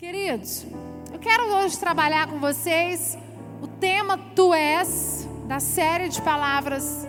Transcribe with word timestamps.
Queridos, 0.00 0.64
eu 1.12 1.18
quero 1.18 1.56
hoje 1.56 1.78
trabalhar 1.78 2.26
com 2.26 2.38
vocês 2.38 3.18
o 3.60 3.66
tema 3.66 4.16
Tu 4.34 4.54
és, 4.54 5.28
da 5.46 5.60
série 5.60 6.08
de 6.08 6.22
palavras 6.22 7.06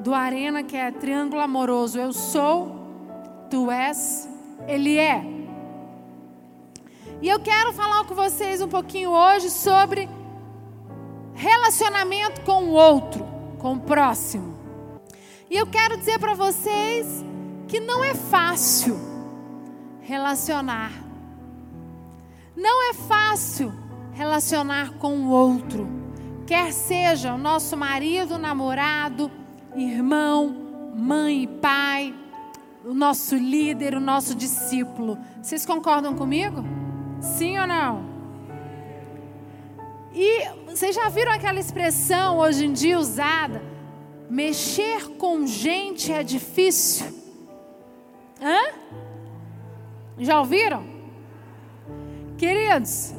do 0.00 0.12
Arena, 0.12 0.64
que 0.64 0.76
é 0.76 0.90
Triângulo 0.90 1.40
Amoroso. 1.40 1.96
Eu 1.96 2.12
sou, 2.12 2.74
Tu 3.48 3.70
és, 3.70 4.28
Ele 4.66 4.98
é. 4.98 5.24
E 7.22 7.28
eu 7.28 7.38
quero 7.38 7.72
falar 7.72 8.04
com 8.04 8.16
vocês 8.16 8.60
um 8.60 8.68
pouquinho 8.68 9.10
hoje 9.10 9.48
sobre 9.48 10.08
relacionamento 11.34 12.40
com 12.40 12.64
o 12.64 12.70
outro, 12.72 13.24
com 13.60 13.74
o 13.74 13.80
próximo. 13.80 14.58
E 15.48 15.56
eu 15.56 15.68
quero 15.68 15.96
dizer 15.96 16.18
para 16.18 16.34
vocês 16.34 17.24
que 17.68 17.78
não 17.78 18.02
é 18.02 18.12
fácil 18.12 18.98
relacionar 20.00 21.03
não 22.56 22.90
é 22.90 22.94
fácil 22.94 23.72
relacionar 24.12 24.94
com 24.94 25.16
o 25.16 25.30
outro, 25.30 25.88
quer 26.46 26.72
seja 26.72 27.34
o 27.34 27.38
nosso 27.38 27.76
marido, 27.76 28.38
namorado, 28.38 29.30
irmão, 29.74 30.54
mãe 30.94 31.42
e 31.42 31.46
pai, 31.46 32.14
o 32.84 32.94
nosso 32.94 33.34
líder, 33.34 33.94
o 33.94 34.00
nosso 34.00 34.34
discípulo. 34.34 35.18
Vocês 35.42 35.66
concordam 35.66 36.14
comigo? 36.14 36.62
Sim 37.20 37.58
ou 37.58 37.66
não? 37.66 38.14
E 40.14 40.48
vocês 40.68 40.94
já 40.94 41.08
viram 41.08 41.32
aquela 41.32 41.58
expressão 41.58 42.38
hoje 42.38 42.66
em 42.66 42.72
dia 42.72 42.98
usada? 42.98 43.62
Mexer 44.30 45.16
com 45.16 45.46
gente 45.46 46.12
é 46.12 46.22
difícil. 46.22 47.06
Hã? 48.40 48.74
Já 50.18 50.38
ouviram? 50.38 50.93
Queridos, 52.36 53.14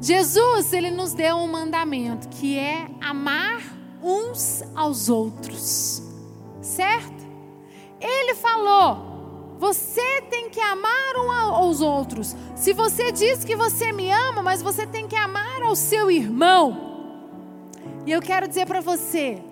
Jesus, 0.00 0.72
ele 0.72 0.90
nos 0.90 1.12
deu 1.12 1.36
um 1.36 1.48
mandamento 1.48 2.28
que 2.28 2.56
é 2.56 2.88
amar 3.00 3.60
uns 4.02 4.62
aos 4.74 5.08
outros. 5.08 6.02
Certo? 6.60 7.26
Ele 8.00 8.34
falou: 8.34 9.56
você 9.58 10.22
tem 10.30 10.50
que 10.50 10.60
amar 10.60 11.16
uns 11.16 11.30
aos 11.30 11.80
outros. 11.80 12.36
Se 12.54 12.72
você 12.72 13.10
diz 13.10 13.44
que 13.44 13.56
você 13.56 13.92
me 13.92 14.10
ama, 14.10 14.40
mas 14.40 14.62
você 14.62 14.86
tem 14.86 15.08
que 15.08 15.16
amar 15.16 15.62
ao 15.62 15.74
seu 15.74 16.10
irmão. 16.10 16.86
E 18.06 18.12
eu 18.12 18.22
quero 18.22 18.46
dizer 18.46 18.66
para 18.66 18.80
você: 18.80 19.42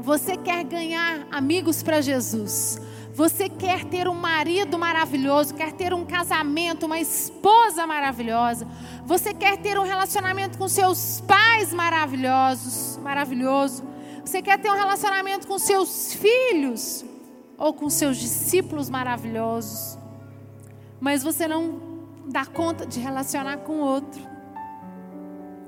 você 0.00 0.36
quer 0.36 0.64
ganhar 0.64 1.26
amigos 1.30 1.82
para 1.82 2.00
Jesus. 2.00 2.80
Você 3.14 3.48
quer 3.48 3.84
ter 3.84 4.08
um 4.08 4.14
marido 4.14 4.76
maravilhoso, 4.76 5.54
quer 5.54 5.70
ter 5.72 5.94
um 5.94 6.04
casamento, 6.04 6.86
uma 6.86 6.98
esposa 6.98 7.86
maravilhosa. 7.86 8.66
Você 9.06 9.32
quer 9.32 9.56
ter 9.56 9.78
um 9.78 9.84
relacionamento 9.84 10.58
com 10.58 10.66
seus 10.66 11.20
pais 11.20 11.72
maravilhosos, 11.72 12.98
maravilhoso. 12.98 13.84
Você 14.24 14.42
quer 14.42 14.58
ter 14.58 14.68
um 14.68 14.74
relacionamento 14.74 15.46
com 15.46 15.60
seus 15.60 16.12
filhos 16.12 17.04
ou 17.56 17.72
com 17.72 17.88
seus 17.88 18.16
discípulos 18.16 18.90
maravilhosos. 18.90 19.96
Mas 20.98 21.22
você 21.22 21.46
não 21.46 21.80
dá 22.26 22.44
conta 22.44 22.84
de 22.84 22.98
relacionar 22.98 23.58
com 23.58 23.78
outro. 23.78 24.20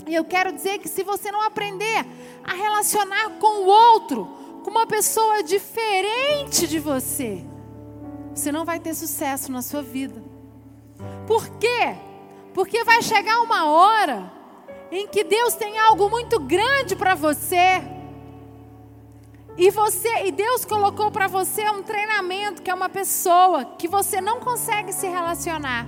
E 0.04 0.12
eu 0.16 0.24
quero 0.24 0.52
dizer 0.52 0.78
que 0.78 0.88
se 0.88 1.04
você 1.04 1.30
não 1.30 1.42
aprender 1.42 2.04
a 2.42 2.54
relacionar 2.54 3.38
com 3.38 3.62
o 3.62 3.66
outro, 3.66 4.45
com 4.66 4.70
uma 4.72 4.84
pessoa 4.84 5.44
diferente 5.44 6.66
de 6.66 6.80
você, 6.80 7.46
você 8.34 8.50
não 8.50 8.64
vai 8.64 8.80
ter 8.80 8.94
sucesso 8.94 9.52
na 9.52 9.62
sua 9.62 9.80
vida. 9.80 10.20
Por 11.24 11.48
quê? 11.50 11.94
Porque 12.52 12.82
vai 12.82 13.00
chegar 13.00 13.42
uma 13.42 13.70
hora 13.70 14.28
em 14.90 15.06
que 15.06 15.22
Deus 15.22 15.54
tem 15.54 15.78
algo 15.78 16.10
muito 16.10 16.40
grande 16.40 16.96
para 16.96 17.14
você. 17.14 17.80
E 19.56 19.70
você, 19.70 20.24
e 20.24 20.32
Deus 20.32 20.64
colocou 20.64 21.12
para 21.12 21.28
você 21.28 21.70
um 21.70 21.84
treinamento 21.84 22.60
que 22.60 22.68
é 22.68 22.74
uma 22.74 22.88
pessoa 22.88 23.64
que 23.64 23.86
você 23.86 24.20
não 24.20 24.40
consegue 24.40 24.92
se 24.92 25.06
relacionar. 25.06 25.86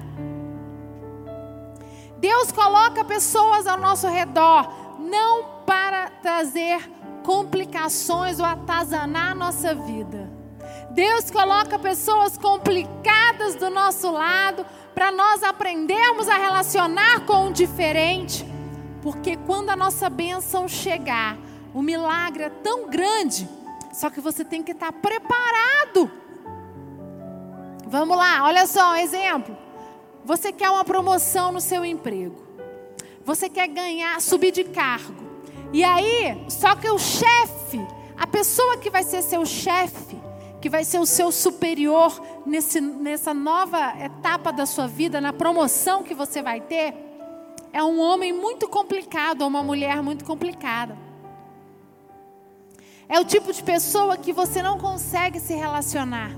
Deus 2.19 2.53
coloca 2.53 3.05
pessoas 3.05 3.67
ao 3.67 3.77
nosso 3.77 4.07
redor 4.07 4.73
não 5.01 5.65
para 5.67 6.11
trazer 6.23 6.98
complicações 7.29 8.41
ou 8.41 8.47
atazanar 8.47 9.33
a 9.33 9.35
nossa 9.35 9.75
vida. 9.75 10.33
Deus 10.93 11.31
coloca 11.31 11.79
pessoas 11.79 12.39
complicadas 12.39 13.55
do 13.55 13.69
nosso 13.69 14.11
lado 14.11 14.65
para 14.95 15.13
nós 15.13 15.43
aprendermos 15.43 16.27
a 16.27 16.39
relacionar 16.39 17.27
com 17.27 17.49
o 17.49 17.53
diferente. 17.53 18.47
Porque 19.03 19.37
quando 19.37 19.69
a 19.69 19.77
nossa 19.77 20.09
bênção 20.09 20.67
chegar, 20.67 21.37
o 21.75 21.83
milagre 21.83 22.45
é 22.45 22.49
tão 22.49 22.89
grande, 22.89 23.47
só 23.93 24.09
que 24.09 24.23
você 24.23 24.43
tem 24.43 24.63
que 24.63 24.73
estar 24.73 24.91
preparado. 24.91 26.11
Vamos 27.87 28.17
lá, 28.17 28.43
olha 28.45 28.67
só 28.67 28.93
um 28.93 28.97
exemplo. 28.97 29.55
Você 30.25 30.51
quer 30.51 30.71
uma 30.71 30.83
promoção 30.83 31.53
no 31.53 31.61
seu 31.61 31.85
emprego. 31.85 32.43
Você 33.23 33.51
quer 33.51 33.67
ganhar, 33.67 34.19
subir 34.23 34.51
de 34.51 34.65
cargo. 34.65 35.28
E 35.73 35.85
aí, 35.85 36.45
só 36.49 36.75
que 36.75 36.89
o 36.89 36.99
chefe, 36.99 37.81
a 38.17 38.27
pessoa 38.27 38.79
que 38.79 38.91
vai 38.91 39.03
ser 39.03 39.23
seu 39.23 39.45
chefe, 39.45 40.19
que 40.61 40.69
vai 40.69 40.85
ser 40.85 40.99
o 40.99 41.07
seu 41.07 41.31
superior 41.31 42.21
nesse, 42.45 42.81
nessa 42.81 43.35
nova 43.35 43.95
etapa 44.03 44.51
da 44.51 44.67
sua 44.67 44.87
vida, 44.87 45.21
na 45.21 45.33
promoção 45.33 46.03
que 46.03 46.15
você 46.15 46.43
vai 46.43 46.61
ter, 46.61 46.95
é 47.73 47.83
um 47.83 48.01
homem 48.01 48.33
muito 48.33 48.69
complicado 48.69 49.43
ou 49.43 49.49
uma 49.49 49.63
mulher 49.63 50.03
muito 50.03 50.25
complicada. 50.25 50.97
É 53.09 53.21
o 53.21 53.25
tipo 53.25 53.53
de 53.53 53.63
pessoa 53.63 54.17
que 54.17 54.33
você 54.33 54.63
não 54.63 54.79
consegue 54.79 55.39
se 55.39 55.55
relacionar. 55.55 56.33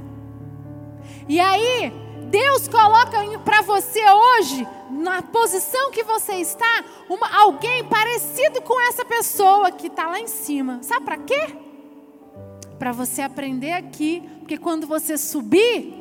E 1.29 1.41
aí, 1.41 1.93
Deus 2.31 2.69
coloca 2.69 3.19
para 3.45 3.61
você 3.63 4.01
hoje, 4.09 4.67
na 4.89 5.21
posição 5.21 5.91
que 5.91 6.05
você 6.05 6.35
está, 6.35 6.85
uma, 7.09 7.29
alguém 7.43 7.85
parecido 7.85 8.63
com 8.63 8.81
essa 8.89 9.05
pessoa 9.05 9.73
que 9.73 9.89
está 9.89 10.07
lá 10.07 10.21
em 10.21 10.29
cima. 10.29 10.81
Sabe 10.83 11.05
para 11.05 11.17
quê? 11.19 11.57
Para 12.79 12.93
você 12.93 13.21
aprender 13.21 13.73
aqui, 13.73 14.23
porque 14.39 14.57
quando 14.57 14.87
você 14.87 15.19
subir, 15.19 15.93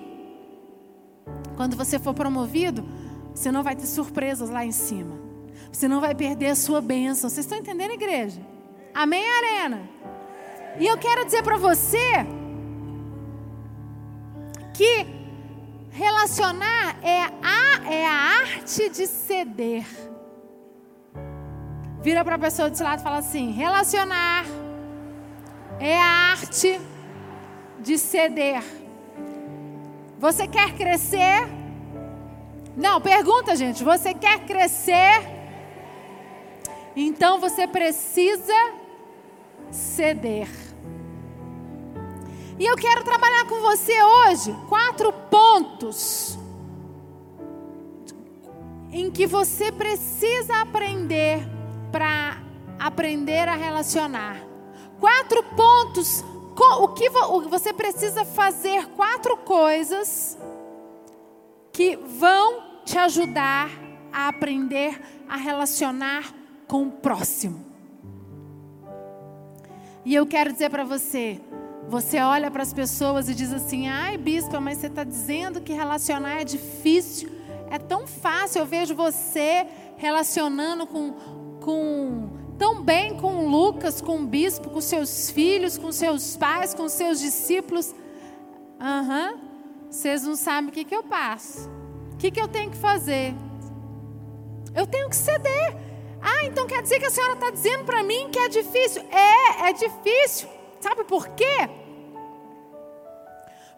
quando 1.57 1.75
você 1.75 1.97
for 1.97 2.13
promovido, 2.13 2.85
você 3.33 3.51
não 3.51 3.63
vai 3.63 3.75
ter 3.75 3.87
surpresas 3.87 4.51
lá 4.51 4.63
em 4.63 4.71
cima. 4.71 5.19
Você 5.71 5.87
não 5.87 5.99
vai 5.99 6.13
perder 6.13 6.47
a 6.47 6.55
sua 6.55 6.79
bênção. 6.79 7.29
Vocês 7.29 7.45
estão 7.45 7.57
entendendo, 7.57 7.91
igreja? 7.91 8.41
Amém, 8.93 9.23
Arena? 9.29 9.89
E 10.79 10.85
eu 10.85 10.97
quero 10.97 11.25
dizer 11.25 11.43
para 11.43 11.57
você 11.57 12.25
que 14.73 15.18
Relacionar 15.99 16.97
é 17.03 17.23
a, 17.43 17.91
é 17.91 18.07
a 18.07 18.13
arte 18.41 18.87
de 18.87 19.05
ceder. 19.05 19.85
Vira 22.01 22.23
para 22.23 22.35
a 22.35 22.39
pessoa 22.39 22.69
desse 22.69 22.81
lado 22.81 23.01
e 23.01 23.03
fala 23.03 23.17
assim: 23.17 23.51
relacionar 23.51 24.45
é 25.77 25.97
a 25.97 26.31
arte 26.31 26.79
de 27.81 27.97
ceder. 27.97 28.63
Você 30.17 30.47
quer 30.47 30.71
crescer? 30.73 31.45
Não, 32.77 33.01
pergunta, 33.01 33.53
gente. 33.57 33.83
Você 33.83 34.13
quer 34.13 34.39
crescer? 34.45 35.19
Então 36.95 37.41
você 37.41 37.67
precisa 37.67 38.55
ceder. 39.69 40.68
E 42.59 42.65
eu 42.65 42.75
quero 42.75 43.05
trabalhar 43.05 43.45
com 43.47 43.61
você 43.61 44.03
hoje 44.03 44.53
quatro 44.67 45.13
pontos 45.13 46.37
em 48.91 49.09
que 49.09 49.25
você 49.25 49.71
precisa 49.71 50.59
aprender 50.61 51.39
para 51.89 52.37
aprender 52.77 53.47
a 53.47 53.55
relacionar. 53.55 54.43
Quatro 54.99 55.41
pontos, 55.55 56.21
o 56.81 56.89
que 56.89 57.09
você 57.47 57.71
precisa 57.71 58.25
fazer, 58.25 58.87
quatro 58.87 59.37
coisas 59.37 60.37
que 61.71 61.95
vão 61.95 62.81
te 62.83 62.97
ajudar 62.97 63.69
a 64.11 64.27
aprender 64.27 64.99
a 65.29 65.37
relacionar 65.37 66.33
com 66.67 66.87
o 66.87 66.91
próximo. 66.91 67.65
E 70.03 70.13
eu 70.13 70.25
quero 70.25 70.51
dizer 70.51 70.69
para 70.69 70.83
você, 70.83 71.39
você 71.89 72.19
olha 72.19 72.51
para 72.51 72.61
as 72.61 72.71
pessoas 72.71 73.27
e 73.27 73.33
diz 73.33 73.51
assim: 73.51 73.87
ai, 73.87 74.15
bispa, 74.17 74.59
mas 74.59 74.77
você 74.77 74.87
está 74.87 75.03
dizendo 75.03 75.59
que 75.59 75.73
relacionar 75.73 76.41
é 76.41 76.43
difícil. 76.43 77.29
É 77.69 77.79
tão 77.79 78.05
fácil. 78.05 78.59
Eu 78.59 78.65
vejo 78.65 78.95
você 78.95 79.65
relacionando 79.97 80.85
com, 80.85 81.11
com 81.61 82.29
tão 82.57 82.81
bem 82.81 83.15
com 83.17 83.45
o 83.45 83.49
Lucas, 83.49 84.01
com 84.01 84.19
o 84.19 84.25
bispo, 84.25 84.69
com 84.69 84.79
seus 84.79 85.31
filhos, 85.31 85.77
com 85.77 85.91
seus 85.91 86.37
pais, 86.37 86.73
com 86.73 86.87
seus 86.87 87.19
discípulos. 87.19 87.93
Aham, 88.79 89.31
uhum. 89.31 89.39
vocês 89.89 90.23
não 90.23 90.35
sabem 90.35 90.69
o 90.69 90.73
que, 90.73 90.85
que 90.85 90.95
eu 90.95 91.03
passo. 91.03 91.69
que, 92.19 92.29
que 92.29 92.39
eu 92.39 92.47
tenho 92.47 92.69
que 92.69 92.77
fazer? 92.77 93.33
Eu 94.75 94.85
tenho 94.85 95.09
que 95.09 95.15
ceder. 95.15 95.75
Ah, 96.21 96.45
então 96.45 96.67
quer 96.67 96.81
dizer 96.83 96.99
que 96.99 97.05
a 97.05 97.09
senhora 97.09 97.33
está 97.33 97.49
dizendo 97.49 97.85
para 97.85 98.03
mim 98.03 98.29
que 98.29 98.37
é 98.37 98.47
difícil? 98.47 99.03
É, 99.09 99.69
é 99.69 99.73
difícil. 99.73 100.47
Sabe 100.79 101.03
por 101.03 101.27
quê? 101.29 101.69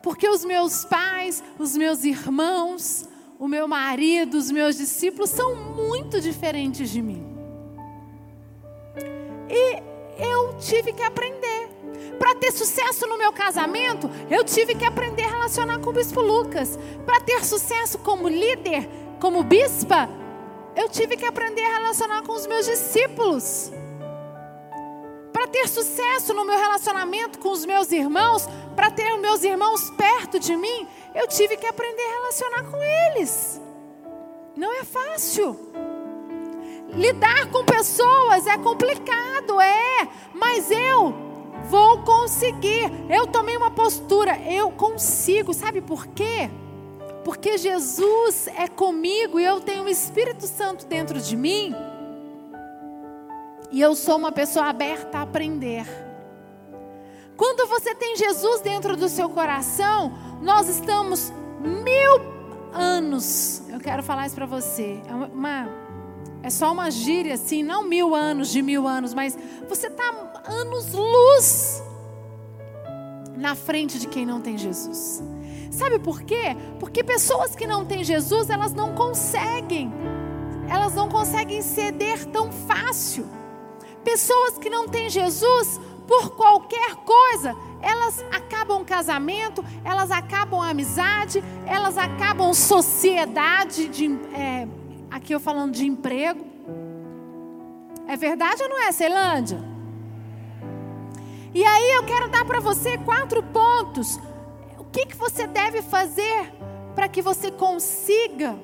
Porque 0.01 0.27
os 0.27 0.43
meus 0.43 0.83
pais, 0.85 1.43
os 1.59 1.75
meus 1.77 2.03
irmãos, 2.03 3.05
o 3.39 3.47
meu 3.47 3.67
marido, 3.67 4.37
os 4.37 4.51
meus 4.51 4.77
discípulos 4.77 5.29
são 5.29 5.55
muito 5.55 6.19
diferentes 6.19 6.89
de 6.89 7.01
mim. 7.01 7.25
E 9.49 9.81
eu 10.17 10.55
tive 10.59 10.93
que 10.93 11.03
aprender. 11.03 11.69
Para 12.17 12.35
ter 12.35 12.51
sucesso 12.51 13.07
no 13.07 13.17
meu 13.17 13.33
casamento, 13.33 14.09
eu 14.29 14.43
tive 14.43 14.75
que 14.75 14.85
aprender 14.85 15.23
a 15.23 15.29
relacionar 15.29 15.79
com 15.79 15.89
o 15.89 15.93
bispo 15.93 16.21
Lucas. 16.21 16.77
Para 17.05 17.19
ter 17.19 17.43
sucesso 17.43 17.97
como 17.97 18.27
líder, 18.27 18.87
como 19.19 19.43
bispa, 19.43 20.07
eu 20.75 20.87
tive 20.87 21.17
que 21.17 21.25
aprender 21.25 21.63
a 21.63 21.77
relacionar 21.79 22.21
com 22.21 22.33
os 22.33 22.45
meus 22.45 22.65
discípulos. 22.65 23.71
Para 25.41 25.49
ter 25.49 25.67
sucesso 25.67 26.35
no 26.35 26.45
meu 26.45 26.55
relacionamento 26.55 27.39
com 27.39 27.49
os 27.49 27.65
meus 27.65 27.91
irmãos, 27.91 28.47
para 28.75 28.91
ter 28.91 29.17
meus 29.17 29.43
irmãos 29.43 29.89
perto 29.89 30.37
de 30.37 30.55
mim, 30.55 30.87
eu 31.15 31.27
tive 31.27 31.57
que 31.57 31.65
aprender 31.65 32.03
a 32.03 32.13
relacionar 32.19 32.63
com 32.69 32.77
eles. 32.77 33.59
Não 34.55 34.71
é 34.71 34.83
fácil. 34.83 35.57
Lidar 36.89 37.49
com 37.49 37.65
pessoas 37.65 38.45
é 38.45 38.55
complicado, 38.55 39.59
é, 39.59 40.07
mas 40.31 40.69
eu 40.69 41.11
vou 41.65 42.03
conseguir. 42.03 42.91
Eu 43.09 43.25
tomei 43.25 43.57
uma 43.57 43.71
postura, 43.71 44.37
eu 44.47 44.69
consigo. 44.69 45.55
Sabe 45.55 45.81
por 45.81 46.05
quê? 46.05 46.51
Porque 47.25 47.57
Jesus 47.57 48.47
é 48.55 48.67
comigo 48.67 49.39
e 49.39 49.43
eu 49.43 49.59
tenho 49.59 49.85
o 49.85 49.89
Espírito 49.89 50.45
Santo 50.45 50.85
dentro 50.85 51.19
de 51.19 51.35
mim. 51.35 51.73
E 53.71 53.79
eu 53.79 53.95
sou 53.95 54.17
uma 54.17 54.31
pessoa 54.31 54.65
aberta 54.67 55.19
a 55.19 55.21
aprender. 55.21 55.85
Quando 57.37 57.67
você 57.67 57.95
tem 57.95 58.15
Jesus 58.17 58.61
dentro 58.61 58.95
do 58.97 59.07
seu 59.07 59.29
coração, 59.29 60.13
nós 60.41 60.67
estamos 60.67 61.31
mil 61.59 62.31
anos. 62.73 63.63
Eu 63.69 63.79
quero 63.79 64.03
falar 64.03 64.27
isso 64.27 64.35
para 64.35 64.45
você. 64.45 65.01
É 65.07 65.13
uma, 65.13 65.69
é 66.43 66.49
só 66.49 66.71
uma 66.71 66.91
gíria 66.91 67.35
assim, 67.35 67.63
não 67.63 67.83
mil 67.83 68.13
anos 68.13 68.49
de 68.49 68.61
mil 68.61 68.87
anos, 68.87 69.13
mas 69.13 69.37
você 69.67 69.87
está 69.87 70.03
anos 70.45 70.93
luz 70.93 71.83
na 73.37 73.55
frente 73.55 73.97
de 73.97 74.07
quem 74.07 74.25
não 74.25 74.41
tem 74.41 74.57
Jesus. 74.57 75.23
Sabe 75.71 75.97
por 75.97 76.21
quê? 76.21 76.55
Porque 76.79 77.03
pessoas 77.03 77.55
que 77.55 77.65
não 77.65 77.85
têm 77.85 78.03
Jesus, 78.03 78.49
elas 78.49 78.73
não 78.73 78.93
conseguem, 78.93 79.91
elas 80.69 80.93
não 80.93 81.07
conseguem 81.09 81.61
ceder 81.61 82.25
tão 82.25 82.51
fácil. 82.51 83.25
Pessoas 84.03 84.57
que 84.57 84.69
não 84.69 84.87
têm 84.87 85.09
Jesus, 85.09 85.79
por 86.07 86.31
qualquer 86.31 86.95
coisa, 86.95 87.55
elas 87.81 88.23
acabam 88.31 88.83
casamento, 88.83 89.63
elas 89.83 90.11
acabam 90.11 90.61
amizade, 90.61 91.43
elas 91.65 91.97
acabam 91.97 92.53
sociedade, 92.53 93.87
de, 93.87 94.07
é, 94.33 94.67
aqui 95.09 95.33
eu 95.33 95.39
falando 95.39 95.73
de 95.73 95.85
emprego. 95.85 96.45
É 98.07 98.17
verdade 98.17 98.63
ou 98.63 98.69
não 98.69 98.81
é, 98.81 98.91
Ceilândia? 98.91 99.63
E 101.53 101.63
aí 101.63 101.91
eu 101.93 102.03
quero 102.03 102.29
dar 102.29 102.45
para 102.45 102.59
você 102.59 102.97
quatro 102.97 103.43
pontos 103.43 104.19
que, 104.91 105.05
que 105.05 105.15
você 105.15 105.47
deve 105.47 105.81
fazer 105.81 106.53
para 106.93 107.07
que 107.07 107.21
você 107.21 107.49
consiga 107.49 108.59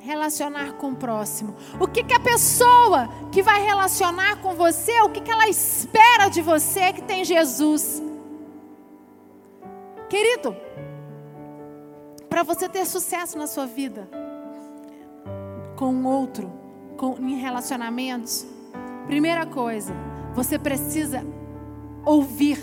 relacionar 0.00 0.72
com 0.74 0.90
o 0.90 0.96
próximo? 0.96 1.54
O 1.78 1.86
que, 1.86 2.02
que 2.02 2.14
a 2.14 2.20
pessoa 2.20 3.08
que 3.30 3.42
vai 3.42 3.62
relacionar 3.62 4.40
com 4.40 4.54
você, 4.54 5.00
o 5.02 5.10
que, 5.10 5.20
que 5.20 5.30
ela 5.30 5.48
espera 5.48 6.28
de 6.28 6.42
você 6.42 6.92
que 6.92 7.02
tem 7.02 7.24
Jesus? 7.24 8.02
Querido, 10.08 10.56
para 12.28 12.42
você 12.42 12.68
ter 12.68 12.84
sucesso 12.86 13.38
na 13.38 13.46
sua 13.46 13.66
vida, 13.66 14.08
com 15.76 15.94
o 15.94 16.06
outro, 16.06 16.50
com, 16.96 17.16
em 17.18 17.36
relacionamentos, 17.36 18.46
primeira 19.06 19.46
coisa, 19.46 19.94
você 20.34 20.58
precisa 20.58 21.24
ouvir 22.04 22.58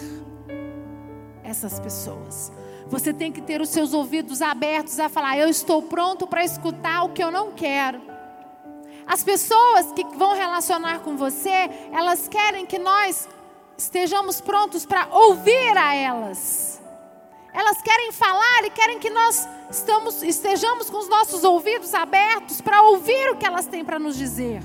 essas 1.44 1.80
pessoas. 1.80 2.52
Você 2.90 3.14
tem 3.14 3.32
que 3.32 3.42
ter 3.42 3.62
os 3.62 3.70
seus 3.70 3.94
ouvidos 3.94 4.42
abertos 4.42 5.00
a 5.00 5.10
falar: 5.10 5.38
eu 5.38 5.50
estou 5.50 5.82
pronto 5.82 6.26
para 6.26 6.44
escutar 6.44 7.04
o 7.04 7.10
que 7.10 7.24
eu 7.24 7.32
não 7.32 7.52
quero. 7.52 8.02
As 9.06 9.24
pessoas 9.24 9.92
que 9.94 10.04
vão 10.18 10.36
relacionar 10.36 11.00
com 11.00 11.16
você, 11.16 11.70
elas 11.92 12.28
querem 12.28 12.66
que 12.66 12.78
nós 12.78 13.28
estejamos 13.78 14.42
prontos 14.42 14.86
para 14.86 15.08
ouvir 15.12 15.78
a 15.78 15.96
elas. 15.96 16.82
Elas 17.54 17.82
querem 17.82 18.12
falar 18.12 18.66
e 18.66 18.70
querem 18.70 19.00
que 19.00 19.10
nós 19.10 19.48
estamos, 19.72 20.22
estejamos 20.22 20.90
com 20.90 20.98
os 20.98 21.08
nossos 21.08 21.44
ouvidos 21.44 21.94
abertos 21.94 22.62
para 22.62 22.82
ouvir 22.84 23.32
o 23.32 23.38
que 23.38 23.46
elas 23.46 23.66
têm 23.66 23.84
para 23.84 23.98
nos 23.98 24.18
dizer. 24.18 24.62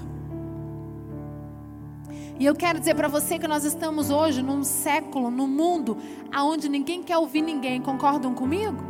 E 2.38 2.46
eu 2.46 2.54
quero 2.54 2.78
dizer 2.78 2.94
para 2.94 3.08
você 3.08 3.38
que 3.38 3.46
nós 3.46 3.64
estamos 3.64 4.10
hoje 4.10 4.42
num 4.42 4.64
século, 4.64 5.30
num 5.30 5.46
mundo, 5.46 5.96
onde 6.34 6.68
ninguém 6.68 7.02
quer 7.02 7.18
ouvir 7.18 7.42
ninguém. 7.42 7.80
Concordam 7.80 8.34
comigo? 8.34 8.82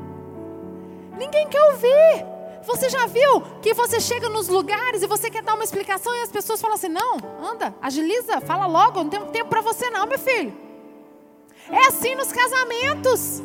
Ninguém 1.19 1.49
quer 1.49 1.63
ouvir. 1.73 2.27
Você 2.65 2.89
já 2.89 3.07
viu 3.07 3.41
que 3.61 3.75
você 3.75 4.01
chega 4.01 4.29
nos 4.29 4.49
lugares 4.49 5.03
e 5.03 5.07
você 5.07 5.29
quer 5.29 5.43
dar 5.43 5.55
uma 5.55 5.65
explicação 5.65 6.15
e 6.15 6.21
as 6.23 6.31
pessoas 6.31 6.61
falam 6.61 6.77
assim: 6.77 6.89
não, 6.89 7.17
anda, 7.43 7.75
agiliza, 7.83 8.41
fala 8.41 8.67
logo, 8.67 9.03
não 9.03 9.11
tenho 9.11 9.27
tempo 9.27 9.51
para 9.51 9.61
você, 9.61 9.91
não, 9.91 10.07
meu 10.07 10.19
filho. 10.19 10.53
É 11.69 11.87
assim 11.89 12.15
nos 12.15 12.33
casamentos. 12.33 13.43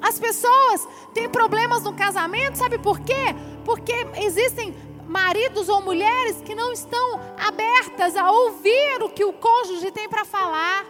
As 0.00 0.18
pessoas 0.18 0.86
têm 1.12 1.28
problemas 1.28 1.82
no 1.82 1.92
casamento, 1.92 2.56
sabe 2.56 2.78
por 2.78 3.00
quê? 3.00 3.34
Porque 3.64 3.94
existem 4.18 4.74
maridos 5.08 5.68
ou 5.68 5.80
mulheres 5.80 6.40
que 6.42 6.54
não 6.54 6.72
estão 6.72 7.20
abertas 7.38 8.16
a 8.16 8.30
ouvir 8.30 9.02
o 9.02 9.08
que 9.08 9.24
o 9.24 9.32
cônjuge 9.32 9.90
tem 9.90 10.08
para 10.08 10.24
falar. 10.24 10.84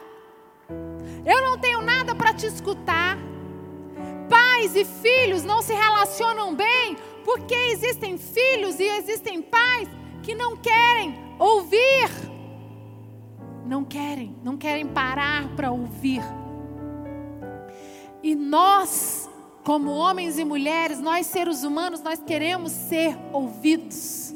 Eu 1.25 1.43
não 1.43 1.59
tenho 1.59 1.83
nada 1.83 2.15
para 2.15 2.33
te 2.33 2.47
escutar. 2.47 3.19
Pais 4.29 4.75
e 4.75 4.85
filhos 4.85 5.45
não 5.45 5.63
se 5.63 5.73
relacionam 5.73 6.55
bem 6.55 6.97
porque 7.25 7.55
existem 7.55 8.17
filhos 8.17 8.79
e 8.79 8.85
existem 8.85 9.43
pais 9.43 9.89
que 10.23 10.35
não 10.35 10.57
querem 10.57 11.19
ouvir. 11.39 12.09
Não 13.65 13.85
querem, 13.85 14.37
não 14.43 14.57
querem 14.57 14.87
parar 14.87 15.49
para 15.57 15.71
ouvir. 15.71 16.23
E 18.23 18.35
nós 18.35 19.29
como 19.67 19.91
homens 19.91 20.39
e 20.39 20.45
mulheres, 20.45 21.01
nós 21.01 21.27
seres 21.27 21.65
humanos, 21.65 22.01
nós 22.01 22.23
queremos 22.25 22.71
ser 22.71 23.19
ouvidos. 23.33 24.33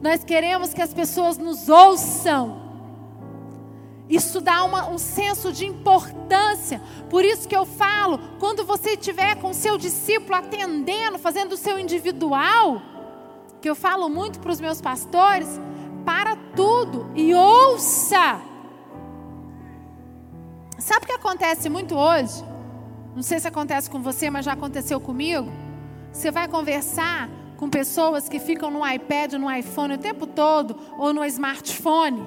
Nós 0.00 0.22
queremos 0.22 0.72
que 0.72 0.80
as 0.80 0.94
pessoas 0.94 1.36
nos 1.36 1.68
ouçam. 1.68 2.62
Isso 4.08 4.40
dá 4.40 4.62
uma, 4.62 4.88
um 4.88 4.98
senso 4.98 5.52
de 5.52 5.66
importância. 5.66 6.80
Por 7.10 7.24
isso 7.24 7.48
que 7.48 7.56
eu 7.56 7.66
falo, 7.66 8.20
quando 8.38 8.64
você 8.64 8.90
estiver 8.90 9.34
com 9.34 9.52
seu 9.52 9.76
discípulo 9.76 10.36
atendendo, 10.36 11.18
fazendo 11.18 11.54
o 11.54 11.56
seu 11.56 11.76
individual, 11.76 12.80
que 13.60 13.68
eu 13.68 13.74
falo 13.74 14.08
muito 14.08 14.38
para 14.38 14.52
os 14.52 14.60
meus 14.60 14.80
pastores, 14.80 15.60
para 16.04 16.36
tudo 16.54 17.10
e 17.16 17.34
ouça. 17.34 18.40
Sabe 20.78 21.02
o 21.02 21.06
que 21.08 21.14
acontece 21.14 21.68
muito 21.68 21.96
hoje? 21.96 22.49
Não 23.14 23.22
sei 23.22 23.38
se 23.40 23.48
acontece 23.48 23.90
com 23.90 24.00
você, 24.00 24.30
mas 24.30 24.44
já 24.44 24.52
aconteceu 24.52 25.00
comigo. 25.00 25.50
Você 26.12 26.30
vai 26.30 26.48
conversar 26.48 27.28
com 27.56 27.68
pessoas 27.68 28.28
que 28.28 28.38
ficam 28.38 28.70
no 28.70 28.86
iPad, 28.86 29.34
no 29.34 29.50
iPhone 29.50 29.94
o 29.94 29.98
tempo 29.98 30.26
todo, 30.26 30.76
ou 30.96 31.12
no 31.12 31.24
smartphone, 31.26 32.26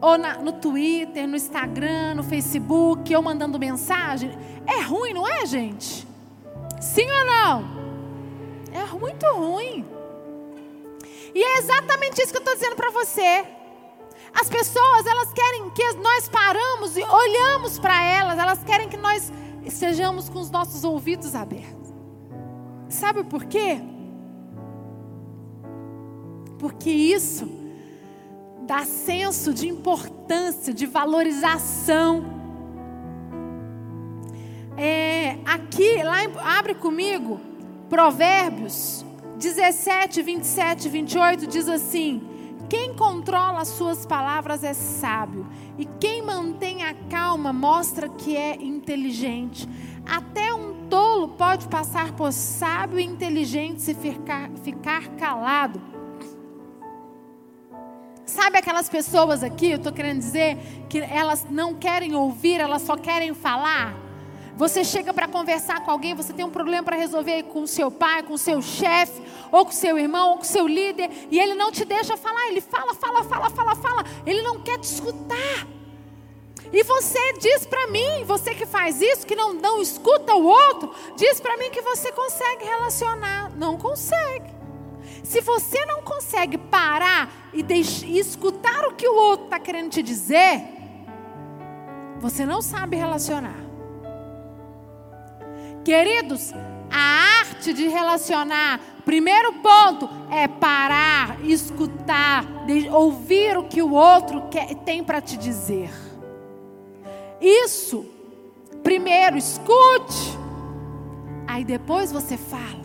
ou 0.00 0.18
na, 0.18 0.34
no 0.34 0.52
Twitter, 0.52 1.26
no 1.26 1.36
Instagram, 1.36 2.14
no 2.16 2.22
Facebook, 2.22 3.14
ou 3.14 3.22
mandando 3.22 3.58
mensagem. 3.58 4.36
É 4.66 4.82
ruim, 4.82 5.14
não 5.14 5.26
é, 5.26 5.46
gente? 5.46 6.06
Sim 6.80 7.06
ou 7.10 7.24
não? 7.24 7.82
É 8.72 8.84
muito 8.98 9.24
ruim. 9.26 9.86
E 11.34 11.42
é 11.42 11.58
exatamente 11.58 12.20
isso 12.20 12.30
que 12.32 12.36
eu 12.38 12.42
estou 12.42 12.54
dizendo 12.54 12.76
para 12.76 12.90
você. 12.90 13.44
As 14.34 14.48
pessoas, 14.48 15.06
elas 15.06 15.32
querem 15.32 15.70
que 15.70 15.92
nós 15.94 16.28
paramos 16.28 16.96
e 16.96 17.02
olhamos 17.02 17.78
para 17.78 18.02
elas, 18.02 18.38
elas 18.38 18.62
querem 18.64 18.88
que 18.88 18.96
nós 18.96 19.32
estejamos 19.64 20.28
com 20.28 20.40
os 20.40 20.50
nossos 20.50 20.84
ouvidos 20.84 21.34
abertos. 21.34 21.92
Sabe 22.88 23.24
por 23.24 23.44
quê? 23.44 23.80
Porque 26.58 26.90
isso 26.90 27.48
dá 28.66 28.84
senso 28.84 29.52
de 29.52 29.68
importância, 29.68 30.72
de 30.72 30.86
valorização. 30.86 32.24
É, 34.76 35.38
aqui, 35.44 36.02
lá, 36.02 36.18
abre 36.58 36.74
comigo, 36.74 37.40
Provérbios 37.88 39.04
17, 39.38 40.22
27 40.22 40.86
e 40.86 40.88
28 40.88 41.46
diz 41.46 41.68
assim: 41.68 42.22
Quem 42.68 42.94
controla 42.94 43.60
as 43.60 43.68
suas 43.68 44.06
palavras 44.06 44.64
é 44.64 44.72
sábio, 44.72 45.46
e 45.78 45.84
quem 46.00 46.22
mantém 46.22 46.84
a 46.84 46.94
calma 47.10 47.52
mostra 47.52 48.08
que 48.08 48.36
é 48.36 48.56
inteligente. 48.56 49.68
Até 50.06 50.52
um 50.52 50.88
tolo 50.88 51.28
pode 51.28 51.68
passar 51.68 52.12
por 52.12 52.32
sábio 52.32 52.98
e 52.98 53.04
inteligente 53.04 53.80
se 53.80 53.94
ficar, 53.94 54.50
ficar 54.62 55.08
calado. 55.16 55.80
Sabe 58.24 58.58
aquelas 58.58 58.88
pessoas 58.88 59.42
aqui, 59.42 59.70
eu 59.70 59.76
estou 59.76 59.92
querendo 59.92 60.18
dizer, 60.18 60.56
que 60.88 60.98
elas 60.98 61.46
não 61.50 61.74
querem 61.74 62.14
ouvir, 62.14 62.60
elas 62.60 62.82
só 62.82 62.96
querem 62.96 63.34
falar? 63.34 64.01
Você 64.56 64.84
chega 64.84 65.12
para 65.14 65.26
conversar 65.26 65.84
com 65.84 65.90
alguém, 65.90 66.14
você 66.14 66.32
tem 66.32 66.44
um 66.44 66.50
problema 66.50 66.82
para 66.82 66.96
resolver 66.96 67.44
com 67.44 67.66
seu 67.66 67.90
pai, 67.90 68.22
com 68.22 68.36
seu 68.36 68.60
chefe, 68.60 69.22
ou 69.50 69.64
com 69.64 69.72
seu 69.72 69.98
irmão, 69.98 70.30
ou 70.32 70.38
com 70.38 70.44
seu 70.44 70.66
líder, 70.66 71.10
e 71.30 71.38
ele 71.38 71.54
não 71.54 71.72
te 71.72 71.84
deixa 71.84 72.16
falar, 72.16 72.48
ele 72.48 72.60
fala, 72.60 72.94
fala, 72.94 73.24
fala, 73.24 73.50
fala, 73.50 73.74
fala, 73.74 74.04
ele 74.26 74.42
não 74.42 74.60
quer 74.60 74.78
te 74.78 74.84
escutar. 74.84 75.66
E 76.72 76.82
você 76.84 77.34
diz 77.34 77.66
para 77.66 77.86
mim, 77.88 78.24
você 78.24 78.54
que 78.54 78.64
faz 78.64 79.00
isso, 79.00 79.26
que 79.26 79.36
não, 79.36 79.52
não 79.52 79.80
escuta 79.80 80.34
o 80.34 80.44
outro, 80.44 80.94
diz 81.16 81.38
para 81.38 81.56
mim 81.58 81.70
que 81.70 81.82
você 81.82 82.10
consegue 82.12 82.64
relacionar. 82.64 83.50
Não 83.56 83.76
consegue. 83.76 84.50
Se 85.22 85.42
você 85.42 85.84
não 85.84 86.02
consegue 86.02 86.56
parar 86.56 87.30
e, 87.52 87.62
e 87.62 88.18
escutar 88.18 88.86
o 88.86 88.94
que 88.94 89.06
o 89.06 89.14
outro 89.14 89.44
está 89.46 89.60
querendo 89.60 89.90
te 89.90 90.02
dizer, 90.02 90.62
você 92.20 92.46
não 92.46 92.62
sabe 92.62 92.96
relacionar. 92.96 93.71
Queridos, 95.84 96.52
a 96.90 97.40
arte 97.40 97.72
de 97.72 97.88
relacionar, 97.88 98.78
primeiro 99.04 99.54
ponto 99.54 100.08
é 100.30 100.46
parar, 100.46 101.44
escutar, 101.44 102.44
ouvir 102.92 103.56
o 103.58 103.64
que 103.64 103.82
o 103.82 103.92
outro 103.92 104.48
quer, 104.48 104.74
tem 104.76 105.02
para 105.02 105.20
te 105.20 105.36
dizer. 105.36 105.90
Isso, 107.40 108.06
primeiro 108.82 109.36
escute, 109.36 110.38
aí 111.48 111.64
depois 111.64 112.12
você 112.12 112.36
fala. 112.36 112.82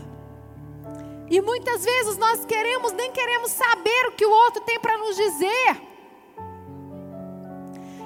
E 1.30 1.40
muitas 1.42 1.84
vezes 1.84 2.18
nós 2.18 2.46
queremos, 2.46 2.94
nem 2.94 3.12
queremos 3.12 3.52
saber 3.52 4.08
o 4.08 4.14
que 4.14 4.26
o 4.26 4.32
outro 4.32 4.62
tem 4.62 4.80
para 4.80 4.98
nos 4.98 5.16
dizer. 5.16 5.82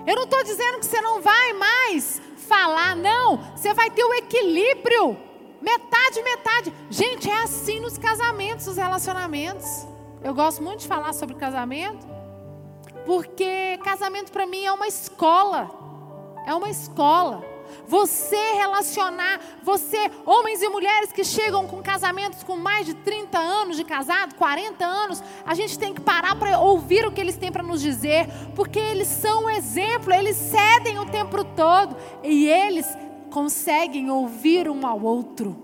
Eu 0.05 0.15
não 0.15 0.23
estou 0.23 0.43
dizendo 0.43 0.79
que 0.79 0.85
você 0.85 0.99
não 0.99 1.21
vai 1.21 1.53
mais 1.53 2.19
falar, 2.51 2.97
não. 2.97 3.37
Você 3.55 3.73
vai 3.73 3.89
ter 3.89 4.03
o 4.03 4.13
equilíbrio. 4.13 5.17
Metade, 5.61 6.21
metade. 6.21 6.73
Gente, 6.89 7.29
é 7.29 7.43
assim 7.43 7.79
nos 7.79 7.97
casamentos, 7.97 8.65
nos 8.65 8.75
relacionamentos. 8.75 9.87
Eu 10.21 10.33
gosto 10.33 10.61
muito 10.61 10.81
de 10.81 10.87
falar 10.87 11.13
sobre 11.13 11.35
casamento, 11.35 12.05
porque 13.05 13.79
casamento 13.83 14.31
para 14.31 14.45
mim 14.45 14.65
é 14.65 14.71
uma 14.71 14.87
escola. 14.87 15.69
É 16.45 16.53
uma 16.53 16.69
escola. 16.69 17.50
Você 17.87 18.53
relacionar, 18.53 19.39
você, 19.63 20.09
homens 20.25 20.61
e 20.61 20.69
mulheres 20.69 21.11
que 21.11 21.23
chegam 21.23 21.67
com 21.67 21.81
casamentos 21.81 22.43
com 22.43 22.55
mais 22.55 22.85
de 22.85 22.93
30 22.93 23.37
anos 23.37 23.77
de 23.77 23.83
casado, 23.83 24.35
40 24.35 24.85
anos, 24.85 25.23
a 25.45 25.53
gente 25.53 25.77
tem 25.77 25.93
que 25.93 26.01
parar 26.01 26.35
para 26.35 26.59
ouvir 26.59 27.05
o 27.05 27.11
que 27.11 27.19
eles 27.19 27.35
têm 27.35 27.51
para 27.51 27.63
nos 27.63 27.81
dizer, 27.81 28.27
porque 28.55 28.79
eles 28.79 29.07
são 29.07 29.45
um 29.45 29.49
exemplo, 29.49 30.13
eles 30.13 30.37
cedem 30.37 30.99
o 30.99 31.05
tempo 31.05 31.43
todo 31.43 31.95
e 32.23 32.47
eles 32.47 32.87
conseguem 33.29 34.09
ouvir 34.09 34.69
um 34.69 34.85
ao 34.85 35.01
outro. 35.01 35.55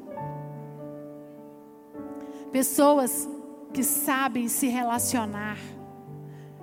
Pessoas 2.51 3.29
que 3.74 3.83
sabem 3.83 4.47
se 4.47 4.67
relacionar 4.67 5.57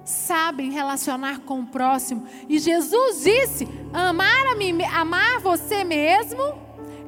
sabem 0.05 0.71
relacionar 0.71 1.41
com 1.41 1.61
o 1.61 1.67
próximo. 1.67 2.27
E 2.49 2.59
Jesus 2.59 3.23
disse: 3.23 3.69
amar 3.93 4.47
a 4.47 4.55
mim, 4.55 4.83
amar 4.85 5.41
você 5.41 5.83
mesmo, 5.85 6.59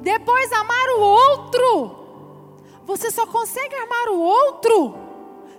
depois 0.01 0.53
amar 0.53 0.89
o 0.97 1.01
outro. 1.01 2.07
Você 2.87 3.11
só 3.11 3.27
consegue 3.27 3.75
amar 3.75 4.09
o 4.09 4.21
outro 4.21 5.07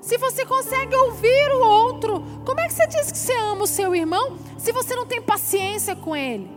se 0.01 0.17
você 0.17 0.45
consegue 0.45 0.95
ouvir 0.95 1.51
o 1.51 1.59
outro. 1.59 2.23
Como 2.45 2.59
é 2.59 2.67
que 2.67 2.73
você 2.73 2.87
diz 2.87 3.11
que 3.11 3.17
você 3.17 3.33
ama 3.33 3.63
o 3.63 3.67
seu 3.67 3.93
irmão 3.93 4.37
se 4.57 4.71
você 4.71 4.95
não 4.95 5.05
tem 5.05 5.21
paciência 5.21 5.95
com 5.95 6.15
ele? 6.15 6.49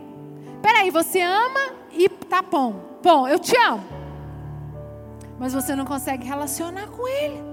Peraí, 0.61 0.89
você 0.89 1.19
ama 1.19 1.73
e 1.91 2.07
tá 2.07 2.41
bom. 2.41 2.99
Bom, 3.03 3.27
eu 3.27 3.37
te 3.39 3.57
amo. 3.57 3.83
Mas 5.37 5.53
você 5.53 5.75
não 5.75 5.85
consegue 5.85 6.25
relacionar 6.25 6.87
com 6.87 7.07
ele. 7.07 7.50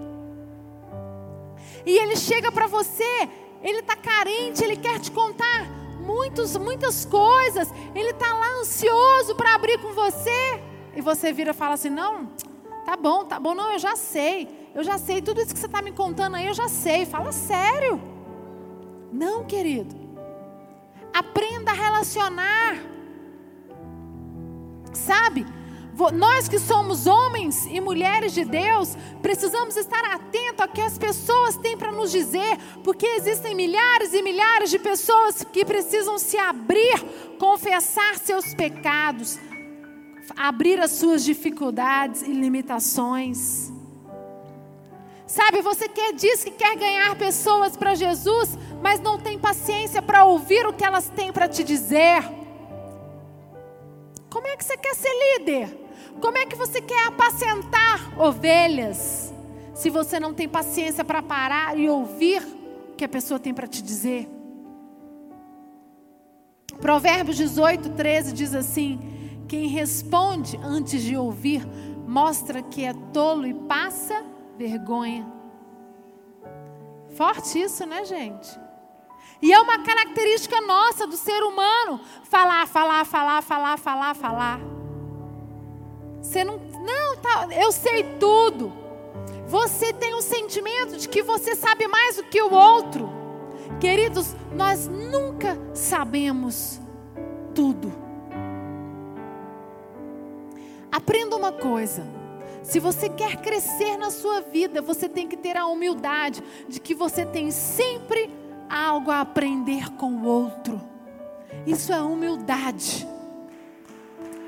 E 1.88 1.96
ele 1.96 2.16
chega 2.16 2.52
para 2.52 2.66
você, 2.66 3.30
ele 3.62 3.78
está 3.78 3.96
carente, 3.96 4.62
ele 4.62 4.76
quer 4.76 5.00
te 5.00 5.10
contar 5.10 5.66
muitos, 5.98 6.54
muitas 6.54 7.06
coisas. 7.06 7.66
Ele 7.94 8.10
está 8.10 8.30
lá 8.34 8.60
ansioso 8.60 9.34
para 9.34 9.54
abrir 9.54 9.78
com 9.78 9.94
você. 9.94 10.62
E 10.94 11.00
você 11.00 11.32
vira 11.32 11.52
e 11.52 11.54
fala 11.54 11.72
assim: 11.76 11.88
Não, 11.88 12.26
tá 12.84 12.94
bom, 12.94 13.24
tá 13.24 13.40
bom, 13.40 13.54
não, 13.54 13.72
eu 13.72 13.78
já 13.78 13.96
sei. 13.96 14.68
Eu 14.74 14.84
já 14.84 14.98
sei, 14.98 15.22
tudo 15.22 15.40
isso 15.40 15.54
que 15.54 15.58
você 15.58 15.64
está 15.64 15.80
me 15.80 15.92
contando 15.92 16.36
aí, 16.36 16.46
eu 16.46 16.52
já 16.52 16.68
sei. 16.68 17.06
Fala 17.06 17.32
sério. 17.32 17.98
Não, 19.10 19.46
querido. 19.46 19.96
Aprenda 21.10 21.70
a 21.70 21.74
relacionar. 21.74 22.76
Sabe? 24.92 25.46
Nós 26.12 26.48
que 26.48 26.58
somos 26.58 27.06
homens 27.06 27.66
e 27.66 27.80
mulheres 27.80 28.32
de 28.32 28.44
Deus, 28.44 28.96
precisamos 29.20 29.76
estar 29.76 30.04
atentos 30.04 30.60
a 30.60 30.68
que 30.68 30.80
as 30.80 30.96
pessoas 30.96 31.56
têm 31.56 31.76
para 31.76 31.90
nos 31.90 32.12
dizer, 32.12 32.56
porque 32.84 33.04
existem 33.04 33.54
milhares 33.54 34.12
e 34.14 34.22
milhares 34.22 34.70
de 34.70 34.78
pessoas 34.78 35.44
que 35.52 35.64
precisam 35.64 36.16
se 36.16 36.38
abrir, 36.38 36.94
confessar 37.38 38.16
seus 38.16 38.54
pecados, 38.54 39.38
abrir 40.36 40.78
as 40.80 40.92
suas 40.92 41.24
dificuldades 41.24 42.22
e 42.22 42.32
limitações. 42.32 43.72
Sabe, 45.26 45.60
você 45.60 45.88
quer 45.88 46.14
diz 46.14 46.44
que 46.44 46.52
quer 46.52 46.76
ganhar 46.76 47.14
pessoas 47.16 47.76
para 47.76 47.94
Jesus, 47.94 48.56
mas 48.80 49.00
não 49.00 49.18
tem 49.18 49.38
paciência 49.38 50.00
para 50.00 50.24
ouvir 50.24 50.64
o 50.64 50.72
que 50.72 50.84
elas 50.84 51.10
têm 51.10 51.32
para 51.32 51.48
te 51.48 51.64
dizer. 51.64 52.22
Como 54.30 54.46
é 54.46 54.56
que 54.56 54.64
você 54.64 54.76
quer 54.76 54.94
ser 54.94 55.38
líder? 55.38 55.87
Como 56.20 56.38
é 56.38 56.46
que 56.46 56.56
você 56.56 56.80
quer 56.80 57.06
apacentar 57.06 58.20
ovelhas 58.20 59.32
se 59.74 59.90
você 59.90 60.18
não 60.18 60.34
tem 60.34 60.48
paciência 60.48 61.04
para 61.04 61.22
parar 61.22 61.78
e 61.78 61.88
ouvir 61.88 62.42
o 62.92 62.96
que 62.96 63.04
a 63.04 63.08
pessoa 63.08 63.38
tem 63.38 63.54
para 63.54 63.66
te 63.66 63.82
dizer? 63.82 64.28
Provérbios 66.80 67.36
18, 67.36 67.90
13 67.90 68.32
diz 68.32 68.54
assim: 68.54 69.00
Quem 69.48 69.68
responde 69.68 70.58
antes 70.62 71.02
de 71.02 71.16
ouvir 71.16 71.66
mostra 72.06 72.62
que 72.62 72.84
é 72.84 72.94
tolo 73.12 73.46
e 73.46 73.52
passa 73.52 74.24
vergonha. 74.56 75.26
Forte 77.16 77.60
isso, 77.60 77.84
né, 77.84 78.04
gente? 78.04 78.48
E 79.40 79.52
é 79.52 79.60
uma 79.60 79.78
característica 79.78 80.60
nossa 80.60 81.06
do 81.06 81.16
ser 81.16 81.42
humano: 81.42 82.00
falar, 82.24 82.66
falar, 82.66 83.04
falar, 83.04 83.42
falar, 83.42 83.78
falar, 83.78 84.14
falar. 84.14 84.77
Você 86.20 86.44
não. 86.44 86.58
Não, 86.58 87.16
tá, 87.16 87.48
eu 87.52 87.70
sei 87.72 88.04
tudo. 88.18 88.72
Você 89.46 89.92
tem 89.92 90.14
o 90.14 90.18
um 90.18 90.22
sentimento 90.22 90.96
de 90.96 91.08
que 91.08 91.22
você 91.22 91.54
sabe 91.54 91.88
mais 91.88 92.16
do 92.16 92.24
que 92.24 92.40
o 92.40 92.52
outro. 92.52 93.10
Queridos, 93.80 94.34
nós 94.54 94.86
nunca 94.86 95.58
sabemos 95.72 96.80
tudo. 97.54 97.92
Aprenda 100.90 101.36
uma 101.36 101.52
coisa. 101.52 102.06
Se 102.62 102.78
você 102.78 103.08
quer 103.08 103.40
crescer 103.40 103.96
na 103.96 104.10
sua 104.10 104.40
vida, 104.40 104.82
você 104.82 105.08
tem 105.08 105.26
que 105.26 105.36
ter 105.36 105.56
a 105.56 105.66
humildade 105.66 106.42
de 106.68 106.80
que 106.80 106.94
você 106.94 107.24
tem 107.24 107.50
sempre 107.50 108.30
algo 108.68 109.10
a 109.10 109.20
aprender 109.20 109.90
com 109.92 110.12
o 110.12 110.26
outro. 110.26 110.80
Isso 111.66 111.92
é 111.92 112.02
humildade. 112.02 113.06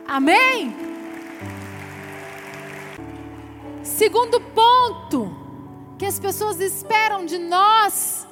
Amém? 0.07 0.90
Segundo 3.91 4.41
ponto, 4.41 5.31
que 5.99 6.07
as 6.07 6.19
pessoas 6.19 6.61
esperam 6.61 7.27
de 7.27 7.37
nós, 7.39 8.27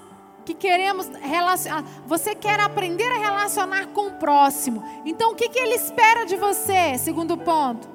que 0.45 0.55
queremos 0.55 1.09
relacionar. 1.21 1.85
Você 2.07 2.35
quer 2.35 2.59
aprender 2.61 3.11
a 3.11 3.19
relacionar 3.19 3.89
com 3.89 4.07
o 4.07 4.13
próximo. 4.13 4.83
Então, 5.05 5.33
o 5.33 5.35
que, 5.35 5.49
que 5.49 5.59
ele 5.59 5.75
espera 5.75 6.25
de 6.25 6.37
você? 6.37 6.97
Segundo 6.97 7.37
ponto, 7.37 7.89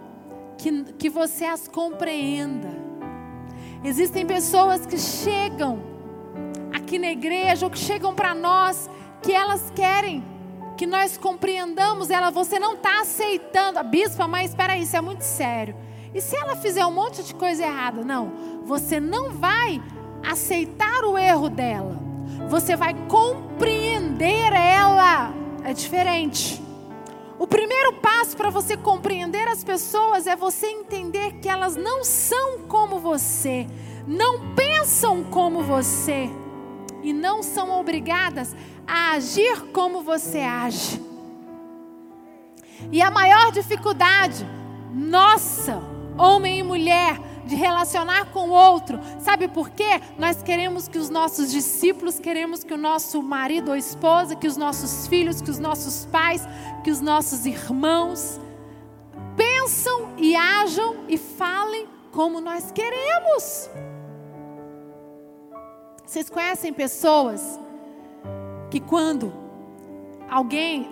que, 0.57 0.83
que 0.93 1.09
você 1.09 1.45
as 1.45 1.67
compreenda. 1.67 2.69
Existem 3.83 4.25
pessoas 4.25 4.85
que 4.85 4.97
chegam 4.97 5.81
aqui 6.73 6.99
na 6.99 7.11
igreja 7.11 7.65
ou 7.65 7.71
que 7.71 7.79
chegam 7.79 8.13
para 8.13 8.35
nós 8.35 8.89
que 9.21 9.31
elas 9.31 9.71
querem 9.71 10.23
que 10.77 10.85
nós 10.85 11.17
compreendamos 11.17 12.09
ela. 12.09 12.29
Você 12.29 12.59
não 12.59 12.73
está 12.73 13.01
aceitando, 13.01 13.81
bispa, 13.85 14.27
mas 14.27 14.51
espera 14.51 14.73
aí, 14.73 14.83
isso 14.83 14.97
é 14.97 15.01
muito 15.01 15.21
sério. 15.21 15.75
E 16.13 16.21
se 16.21 16.35
ela 16.35 16.55
fizer 16.55 16.85
um 16.85 16.91
monte 16.91 17.23
de 17.23 17.33
coisa 17.33 17.63
errada? 17.63 18.03
Não. 18.03 18.31
Você 18.65 18.99
não 18.99 19.31
vai 19.31 19.81
aceitar 20.21 21.03
o 21.03 21.17
erro 21.17 21.49
dela. 21.49 21.97
Você 22.49 22.75
vai 22.75 22.93
compreender 23.07 24.53
ela. 24.53 25.33
É 25.63 25.73
diferente. 25.73 26.61
O 27.39 27.47
primeiro 27.47 27.93
passo 27.93 28.37
para 28.37 28.49
você 28.49 28.77
compreender 28.77 29.47
as 29.47 29.63
pessoas 29.63 30.27
é 30.27 30.35
você 30.35 30.67
entender 30.67 31.33
que 31.41 31.49
elas 31.49 31.75
não 31.75 32.03
são 32.03 32.59
como 32.67 32.99
você, 32.99 33.67
não 34.07 34.53
pensam 34.53 35.23
como 35.25 35.61
você 35.63 36.29
e 37.01 37.11
não 37.11 37.41
são 37.43 37.77
obrigadas 37.79 38.55
a 38.87 39.11
agir 39.11 39.61
como 39.73 40.03
você 40.03 40.39
age. 40.39 41.01
E 42.91 43.01
a 43.01 43.09
maior 43.09 43.51
dificuldade, 43.51 44.47
nossa, 44.93 45.81
homem 46.17 46.59
e 46.59 46.63
mulher, 46.63 47.19
de 47.45 47.55
relacionar 47.55 48.31
com 48.31 48.49
o 48.49 48.51
outro. 48.51 48.99
Sabe 49.19 49.47
por 49.47 49.69
quê? 49.69 50.01
Nós 50.17 50.41
queremos 50.41 50.87
que 50.87 50.97
os 50.97 51.09
nossos 51.09 51.51
discípulos, 51.51 52.19
queremos 52.19 52.63
que 52.63 52.73
o 52.73 52.77
nosso 52.77 53.21
marido 53.21 53.71
ou 53.71 53.77
esposa, 53.77 54.35
que 54.35 54.47
os 54.47 54.57
nossos 54.57 55.07
filhos, 55.07 55.41
que 55.41 55.51
os 55.51 55.59
nossos 55.59 56.05
pais, 56.05 56.47
que 56.83 56.91
os 56.91 57.01
nossos 57.01 57.45
irmãos 57.45 58.39
pensam 59.35 60.13
e 60.17 60.35
ajam 60.35 61.05
e 61.07 61.17
falem 61.17 61.87
como 62.11 62.39
nós 62.39 62.71
queremos. 62.71 63.69
Vocês 66.05 66.29
conhecem 66.29 66.71
pessoas 66.71 67.59
que 68.69 68.79
quando 68.79 69.33
alguém 70.29 70.89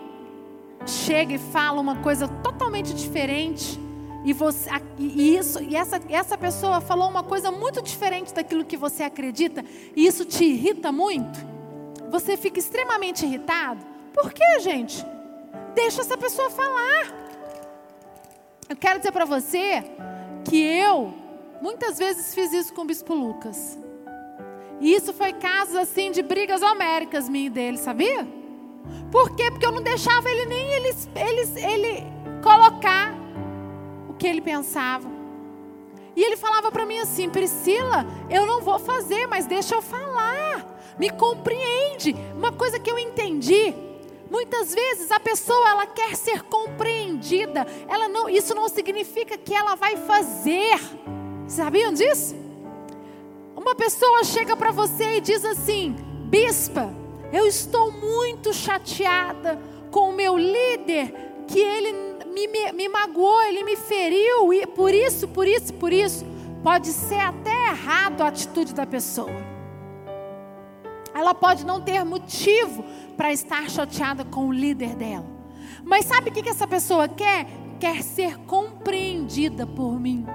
chega 0.85 1.33
e 1.33 1.37
fala 1.37 1.79
uma 1.79 1.97
coisa 1.97 2.27
totalmente 2.27 2.93
diferente, 2.93 3.79
e, 4.23 4.33
você, 4.33 4.69
e, 4.97 5.35
isso, 5.35 5.61
e 5.63 5.75
essa, 5.75 5.99
essa 6.09 6.37
pessoa 6.37 6.79
falou 6.79 7.09
uma 7.09 7.23
coisa 7.23 7.51
muito 7.51 7.81
diferente 7.81 8.33
daquilo 8.33 8.63
que 8.63 8.77
você 8.77 9.03
acredita, 9.03 9.63
e 9.95 10.05
isso 10.05 10.25
te 10.25 10.43
irrita 10.43 10.91
muito, 10.91 11.39
você 12.09 12.37
fica 12.37 12.59
extremamente 12.59 13.25
irritado. 13.25 13.85
Por 14.13 14.31
quê, 14.33 14.59
gente? 14.59 15.05
Deixa 15.73 16.01
essa 16.01 16.17
pessoa 16.17 16.49
falar. 16.49 17.21
Eu 18.67 18.75
quero 18.75 18.99
dizer 18.99 19.11
para 19.11 19.25
você 19.25 19.83
que 20.43 20.61
eu 20.61 21.13
muitas 21.61 21.97
vezes 21.97 22.33
fiz 22.33 22.51
isso 22.51 22.73
com 22.73 22.81
o 22.81 22.85
Bispo 22.85 23.13
Lucas. 23.13 23.79
E 24.81 24.93
isso 24.93 25.13
foi 25.13 25.31
casos 25.31 25.75
assim 25.75 26.11
de 26.11 26.21
brigas 26.21 26.61
homéricas 26.61 27.29
minha 27.29 27.47
e 27.47 27.49
dele, 27.49 27.77
sabia? 27.77 28.27
Por 29.11 29.35
quê? 29.35 29.51
Porque 29.51 29.65
eu 29.65 29.71
não 29.71 29.81
deixava 29.81 30.29
ele 30.29 30.45
nem 30.47 30.71
ele, 30.73 30.89
ele, 31.15 31.59
ele 31.59 32.07
colocar 32.41 33.13
que 34.21 34.27
ele 34.27 34.39
pensava. 34.39 35.09
E 36.15 36.23
ele 36.23 36.37
falava 36.37 36.71
para 36.71 36.85
mim 36.85 36.99
assim: 36.99 37.27
Priscila, 37.27 38.05
eu 38.29 38.45
não 38.45 38.61
vou 38.61 38.77
fazer, 38.77 39.25
mas 39.25 39.47
deixa 39.47 39.73
eu 39.73 39.81
falar. 39.81 40.93
Me 40.99 41.09
compreende. 41.09 42.15
Uma 42.35 42.51
coisa 42.51 42.77
que 42.77 42.91
eu 42.91 42.99
entendi. 42.99 43.73
Muitas 44.29 44.75
vezes 44.75 45.09
a 45.09 45.19
pessoa 45.19 45.67
ela 45.69 45.87
quer 45.87 46.15
ser 46.15 46.43
compreendida. 46.43 47.65
Ela 47.89 48.07
não, 48.07 48.29
isso 48.29 48.53
não 48.53 48.69
significa 48.69 49.37
que 49.39 49.55
ela 49.55 49.73
vai 49.73 49.97
fazer. 49.97 50.79
Sabiam 51.47 51.91
disso? 51.91 52.35
Uma 53.55 53.73
pessoa 53.73 54.23
chega 54.23 54.55
para 54.55 54.71
você 54.71 55.17
e 55.17 55.21
diz 55.21 55.43
assim: 55.43 55.95
Bispa, 56.29 56.93
eu 57.33 57.47
estou 57.47 57.91
muito 57.91 58.53
chateada 58.53 59.59
com 59.89 60.11
o 60.11 60.13
meu 60.13 60.37
líder, 60.37 61.11
que 61.47 61.59
ele 61.59 62.10
me, 62.31 62.47
me, 62.47 62.71
me 62.71 62.89
magoou, 62.89 63.41
ele 63.43 63.63
me 63.63 63.75
feriu, 63.75 64.53
e 64.53 64.65
por 64.65 64.93
isso, 64.93 65.27
por 65.27 65.47
isso, 65.47 65.73
por 65.73 65.91
isso, 65.91 66.25
pode 66.63 66.87
ser 66.87 67.19
até 67.19 67.69
errado 67.69 68.21
a 68.21 68.27
atitude 68.27 68.73
da 68.73 68.85
pessoa. 68.85 69.51
Ela 71.13 71.33
pode 71.33 71.65
não 71.65 71.81
ter 71.81 72.03
motivo 72.05 72.83
para 73.17 73.31
estar 73.31 73.69
chateada 73.69 74.23
com 74.23 74.47
o 74.47 74.51
líder 74.51 74.95
dela. 74.95 75.25
Mas 75.83 76.05
sabe 76.05 76.29
o 76.29 76.33
que, 76.33 76.41
que 76.41 76.49
essa 76.49 76.67
pessoa 76.67 77.07
quer? 77.07 77.45
Quer 77.79 78.01
ser 78.01 78.37
compreendida 78.39 79.67
por 79.67 79.99
mim. 79.99 80.25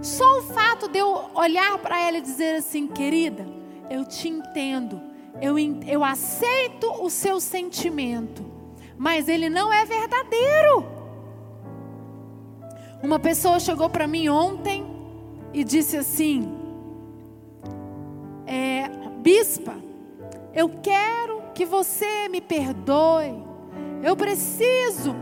Só 0.00 0.38
o 0.38 0.42
fato 0.42 0.88
de 0.88 0.98
eu 0.98 1.30
olhar 1.34 1.76
para 1.78 2.00
ela 2.00 2.18
e 2.18 2.22
dizer 2.22 2.56
assim, 2.56 2.86
querida, 2.86 3.46
eu 3.90 4.04
te 4.04 4.28
entendo, 4.28 5.00
eu, 5.40 5.58
eu 5.86 6.04
aceito 6.04 6.86
o 7.02 7.10
seu 7.10 7.40
sentimento, 7.40 8.44
mas 8.96 9.28
ele 9.28 9.48
não 9.48 9.72
é 9.72 9.84
verdadeiro. 9.84 10.97
Uma 13.02 13.18
pessoa 13.18 13.60
chegou 13.60 13.88
para 13.88 14.06
mim 14.06 14.28
ontem 14.28 14.84
e 15.52 15.62
disse 15.62 15.96
assim: 15.96 16.52
é, 18.46 18.88
Bispa, 19.20 19.76
eu 20.52 20.68
quero 20.82 21.42
que 21.54 21.64
você 21.64 22.28
me 22.28 22.40
perdoe. 22.40 23.46
Eu 24.02 24.16
preciso 24.16 25.14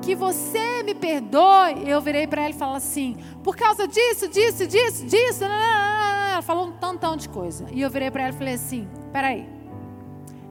que 0.00 0.14
você 0.14 0.82
me 0.84 0.94
perdoe. 0.94 1.88
Eu 1.88 2.00
virei 2.00 2.26
para 2.26 2.42
ela 2.42 2.50
e 2.50 2.58
falei 2.58 2.76
assim: 2.76 3.16
por 3.42 3.56
causa 3.56 3.88
disso, 3.88 4.28
disso, 4.28 4.66
disso, 4.66 5.04
disso. 5.06 5.44
Ela 5.44 6.40
falou 6.42 6.68
um 6.68 6.72
tantão 6.72 7.16
de 7.16 7.28
coisa. 7.28 7.66
E 7.72 7.80
eu 7.80 7.90
virei 7.90 8.10
para 8.10 8.22
ela 8.24 8.32
e 8.32 8.38
falei 8.38 8.54
assim: 8.54 8.88
peraí. 9.12 9.48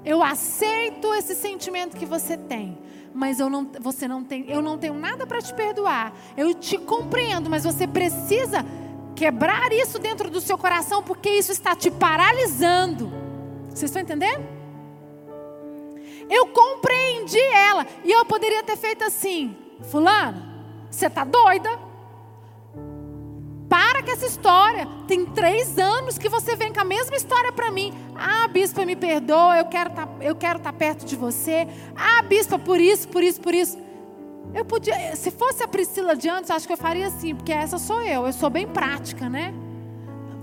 Eu 0.04 0.22
aceito 0.22 1.14
esse 1.14 1.34
sentimento 1.34 1.96
que 1.96 2.06
você 2.06 2.36
tem 2.36 2.78
mas 3.14 3.40
eu 3.40 3.50
não, 3.50 3.70
você 3.80 4.08
não 4.08 4.24
tem, 4.24 4.50
eu 4.50 4.62
não 4.62 4.78
tenho 4.78 4.96
nada 4.96 5.28
para 5.28 5.42
te 5.42 5.54
perdoar. 5.54 6.14
Eu 6.36 6.54
te 6.54 6.78
compreendo, 6.78 7.50
mas 7.50 7.64
você 7.64 7.88
precisa 7.88 8.66
quebrar 9.16 9.72
isso 9.72 10.00
dentro 10.00 10.30
do 10.30 10.42
seu 10.42 10.58
coração, 10.58 11.04
porque 11.04 11.30
isso 11.30 11.52
está 11.52 11.76
te 11.76 11.92
paralisando. 11.92 13.12
Vocês 13.70 13.84
estão 13.84 14.02
entendendo? 14.02 14.44
Eu 16.30 16.48
compreendi 16.48 17.40
ela 17.40 17.86
e 18.04 18.12
eu 18.12 18.26
poderia 18.26 18.64
ter 18.64 18.78
feito 18.78 19.04
assim, 19.04 19.56
fulano, 19.84 20.42
você 20.90 21.08
está 21.08 21.24
doida? 21.24 21.93
Para 23.74 24.04
com 24.04 24.12
essa 24.12 24.28
história. 24.28 24.88
Tem 25.08 25.26
três 25.26 25.80
anos 25.80 26.16
que 26.20 26.30
você 26.30 26.56
vem 26.56 26.72
com 26.72 26.80
a 26.80 26.84
mesma 26.84 27.16
história 27.16 27.52
para 27.52 27.72
mim. 27.72 27.92
Ah, 28.16 28.48
bispa, 28.48 28.86
me 28.86 28.96
perdoa, 28.96 29.58
eu 29.58 29.66
quero 29.66 29.90
tá, 29.90 30.08
estar 30.22 30.60
tá 30.60 30.72
perto 30.72 31.08
de 31.08 31.16
você. 31.16 31.68
Ah, 31.96 32.22
bispa, 32.22 32.60
por 32.60 32.80
isso, 32.80 33.08
por 33.08 33.24
isso, 33.24 33.42
por 33.42 33.52
isso. 33.52 33.76
Eu 34.54 34.64
podia, 34.64 35.16
se 35.16 35.32
fosse 35.32 35.64
a 35.64 35.68
Priscila 35.68 36.16
de 36.16 36.30
antes, 36.30 36.52
acho 36.52 36.68
que 36.68 36.74
eu 36.74 36.78
faria 36.78 37.08
assim, 37.08 37.34
porque 37.34 37.52
essa 37.52 37.80
sou 37.80 38.00
eu. 38.04 38.28
Eu 38.28 38.34
sou 38.34 38.48
bem 38.48 38.68
prática, 38.68 39.28
né? 39.28 39.52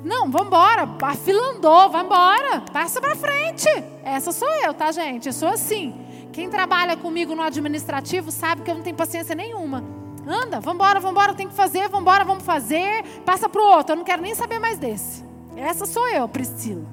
Não, 0.02 0.28
vambora. 0.28 0.88
A 1.00 1.14
fila 1.14 1.52
andou, 1.52 1.88
vambora. 1.88 2.62
Passa 2.72 3.00
pra 3.00 3.14
frente. 3.14 3.68
Essa 4.02 4.32
sou 4.32 4.52
eu, 4.64 4.74
tá, 4.74 4.90
gente? 4.90 5.28
Eu 5.28 5.32
sou 5.32 5.50
assim. 5.50 5.94
Quem 6.32 6.50
trabalha 6.50 6.96
comigo 6.96 7.32
no 7.36 7.42
administrativo 7.42 8.32
sabe 8.32 8.62
que 8.62 8.70
eu 8.72 8.74
não 8.74 8.82
tenho 8.82 8.96
paciência 8.96 9.36
nenhuma. 9.36 9.99
Anda, 10.26 10.60
vambora, 10.60 11.00
vambora, 11.00 11.34
tem 11.34 11.48
que 11.48 11.54
fazer, 11.54 11.88
vambora, 11.88 12.24
vamos 12.24 12.44
fazer. 12.44 13.04
Passa 13.24 13.48
para 13.48 13.60
o 13.60 13.64
outro, 13.64 13.92
eu 13.92 13.96
não 13.96 14.04
quero 14.04 14.22
nem 14.22 14.34
saber 14.34 14.58
mais 14.58 14.78
desse. 14.78 15.24
Essa 15.56 15.86
sou 15.86 16.08
eu, 16.08 16.28
Priscila. 16.28 16.86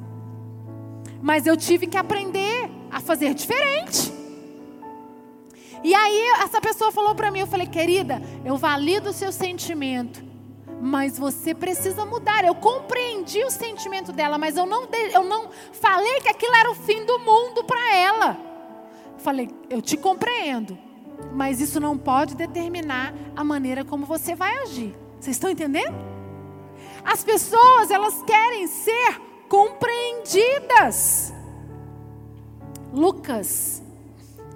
Mas 1.22 1.46
eu 1.46 1.58
tive 1.58 1.88
que 1.88 1.98
aprender 1.98 2.70
a 2.92 3.00
fazer 3.00 3.34
diferente. 3.34 4.13
E 5.84 5.94
aí 5.94 6.22
essa 6.42 6.60
pessoa 6.60 6.92
falou 6.92 7.16
para 7.16 7.32
mim, 7.32 7.40
eu 7.40 7.48
falei, 7.48 7.68
querida, 7.68 8.22
eu 8.44 8.58
valido 8.58 9.10
o 9.10 9.13
seu 9.13 9.32
sentimento, 9.32 10.24
mas 10.82 11.18
você 11.18 11.54
precisa 11.54 12.06
mudar. 12.06 12.44
Eu 12.44 12.56
compreendi 12.56 13.44
o 13.44 13.52
sentimento 13.52 14.12
dela, 14.12 14.38
mas 14.38 14.58
eu 14.58 14.66
não, 14.66 14.88
eu 15.13 15.24
não 15.24 15.50
falei 15.72 16.22
que 16.22 16.30
aquilo 16.30 16.56
era 16.56 16.72
o 16.72 16.76
fim 16.76 17.06
do 17.06 17.20
mundo 17.20 17.63
para 17.63 17.96
ela. 17.96 18.38
Falei, 19.18 19.50
eu 19.70 19.82
te 19.82 19.98
compreendo, 19.98 20.78
mas 21.34 21.62
isso 21.62 21.80
não 21.80 21.98
pode 21.98 22.36
determinar 22.36 23.14
a 23.36 23.44
maneira 23.44 23.84
como 23.84 24.06
você 24.06 24.36
vai 24.36 24.56
agir. 24.64 24.96
Vocês 25.20 25.36
estão 25.36 25.50
entendendo? 25.50 25.96
As 27.04 27.24
pessoas, 27.24 27.90
elas 27.90 28.22
querem 28.24 28.68
ser 28.68 29.22
compreendidas. 29.48 31.34
Lucas 32.94 33.82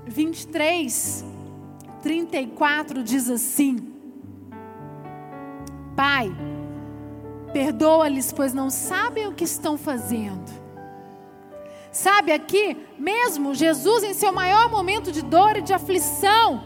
23, 0.06 1.26
34 2.02 3.04
diz 3.04 3.30
assim: 3.30 3.78
Pai, 5.96 6.32
perdoa-lhes, 7.54 8.32
pois 8.32 8.54
não 8.54 8.70
sabem 8.70 9.28
o 9.28 9.34
que 9.34 9.44
estão 9.44 9.78
fazendo. 9.78 10.61
Sabe 11.92 12.32
aqui, 12.32 12.78
mesmo 12.98 13.54
Jesus 13.54 14.04
em 14.04 14.14
seu 14.14 14.32
maior 14.32 14.70
momento 14.70 15.12
de 15.12 15.22
dor 15.22 15.58
e 15.58 15.62
de 15.62 15.74
aflição, 15.74 16.64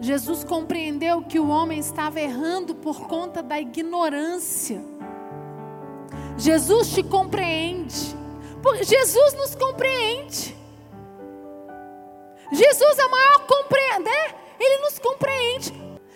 Jesus 0.00 0.42
compreendeu 0.42 1.22
que 1.22 1.38
o 1.38 1.48
homem 1.48 1.78
estava 1.78 2.20
errando 2.20 2.74
por 2.74 3.06
conta 3.06 3.42
da 3.42 3.60
ignorância. 3.60 4.82
Jesus 6.36 6.92
te 6.92 7.02
compreende. 7.02 8.18
Jesus 8.82 9.34
nos 9.34 9.54
compreende. 9.54 10.56
Jesus 12.52 12.98
é 12.98 13.04
o 13.04 13.10
maior 13.10 13.46
compreender. 13.46 14.34
Ele 14.58 14.82
nos 14.82 14.98
compreende. 14.98 15.72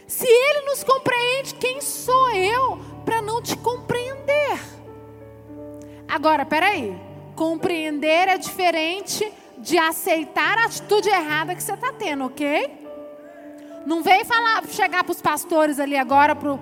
Se 0.07 0.27
Ele 0.27 0.67
nos 0.67 0.83
compreende, 0.83 1.55
quem 1.55 1.81
sou 1.81 2.31
eu 2.31 2.79
para 3.05 3.23
não 3.23 3.41
te 3.41 3.57
compreender? 3.57 4.59
Agora, 6.09 6.45
peraí. 6.45 7.14
Compreender 7.35 8.29
é 8.29 8.39
diferente 8.39 9.31
de 9.59 9.79
aceitar 9.79 10.59
a 10.59 10.67
atitude 10.67 11.09
errada 11.09 11.55
que 11.55 11.63
você 11.63 11.73
está 11.73 11.93
tendo, 11.93 12.25
ok? 12.25 12.85
Não 13.87 14.03
vem 14.03 14.25
falar, 14.25 14.65
chegar 14.67 15.05
para 15.05 15.13
os 15.13 15.21
pastores 15.21 15.79
ali 15.79 15.97
agora, 15.97 16.35
para 16.35 16.59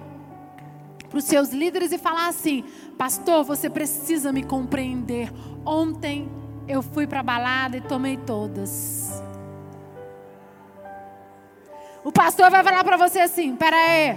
os 1.14 1.24
seus 1.24 1.50
líderes 1.50 1.92
e 1.92 1.98
falar 1.98 2.28
assim: 2.28 2.64
Pastor, 2.96 3.44
você 3.44 3.70
precisa 3.70 4.32
me 4.32 4.42
compreender. 4.42 5.32
Ontem 5.64 6.30
eu 6.66 6.82
fui 6.82 7.06
para 7.06 7.20
a 7.20 7.22
balada 7.22 7.76
e 7.76 7.80
tomei 7.80 8.16
todas. 8.16 9.22
O 12.04 12.10
pastor 12.10 12.50
vai 12.50 12.64
falar 12.64 12.82
para 12.82 12.96
você 12.96 13.20
assim: 13.20 13.54
Peraí, 13.54 14.16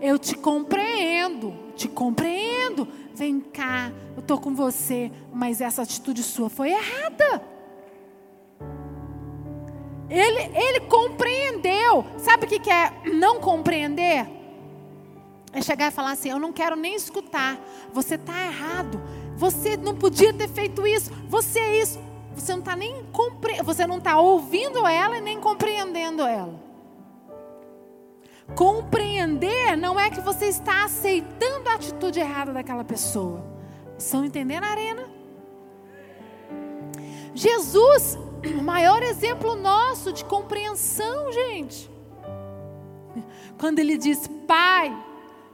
eu 0.00 0.18
te 0.18 0.34
compreendo, 0.34 1.54
te 1.74 1.88
compreendo. 1.88 2.47
Vem 3.18 3.40
cá, 3.40 3.90
eu 4.14 4.20
estou 4.20 4.38
com 4.38 4.54
você, 4.54 5.10
mas 5.32 5.60
essa 5.60 5.82
atitude 5.82 6.22
sua 6.22 6.48
foi 6.48 6.70
errada. 6.70 7.42
Ele, 10.08 10.56
ele 10.56 10.80
compreendeu. 10.86 12.04
Sabe 12.16 12.46
o 12.46 12.48
que 12.48 12.70
é 12.70 12.92
não 13.12 13.40
compreender? 13.40 14.24
É 15.52 15.60
chegar 15.60 15.88
e 15.88 15.90
falar 15.90 16.12
assim: 16.12 16.30
Eu 16.30 16.38
não 16.38 16.52
quero 16.52 16.76
nem 16.76 16.94
escutar. 16.94 17.58
Você 17.92 18.14
está 18.14 18.40
errado. 18.40 19.02
Você 19.34 19.76
não 19.76 19.96
podia 19.96 20.32
ter 20.32 20.48
feito 20.48 20.86
isso. 20.86 21.10
Você 21.28 21.58
é 21.58 21.80
isso. 21.80 21.98
Você 22.36 22.52
não 22.52 22.60
está 22.60 22.76
nem 22.76 23.02
compre... 23.06 23.60
Você 23.64 23.84
não 23.84 23.98
está 23.98 24.20
ouvindo 24.20 24.86
ela 24.86 25.18
e 25.18 25.20
nem 25.20 25.40
compreendendo 25.40 26.22
ela. 26.22 26.67
Compreender 28.54 29.76
não 29.76 29.98
é 29.98 30.10
que 30.10 30.20
você 30.20 30.46
está 30.46 30.84
aceitando 30.84 31.68
a 31.68 31.74
atitude 31.74 32.18
errada 32.18 32.52
daquela 32.52 32.84
pessoa. 32.84 33.44
Estão 33.96 34.24
entendendo, 34.24 34.64
Arena? 34.64 35.08
Jesus 37.34 38.18
o 38.44 38.62
maior 38.62 39.02
exemplo 39.02 39.56
nosso 39.56 40.12
de 40.12 40.24
compreensão, 40.24 41.32
gente. 41.32 41.90
Quando 43.58 43.80
ele 43.80 43.98
diz, 43.98 44.28
Pai, 44.46 44.96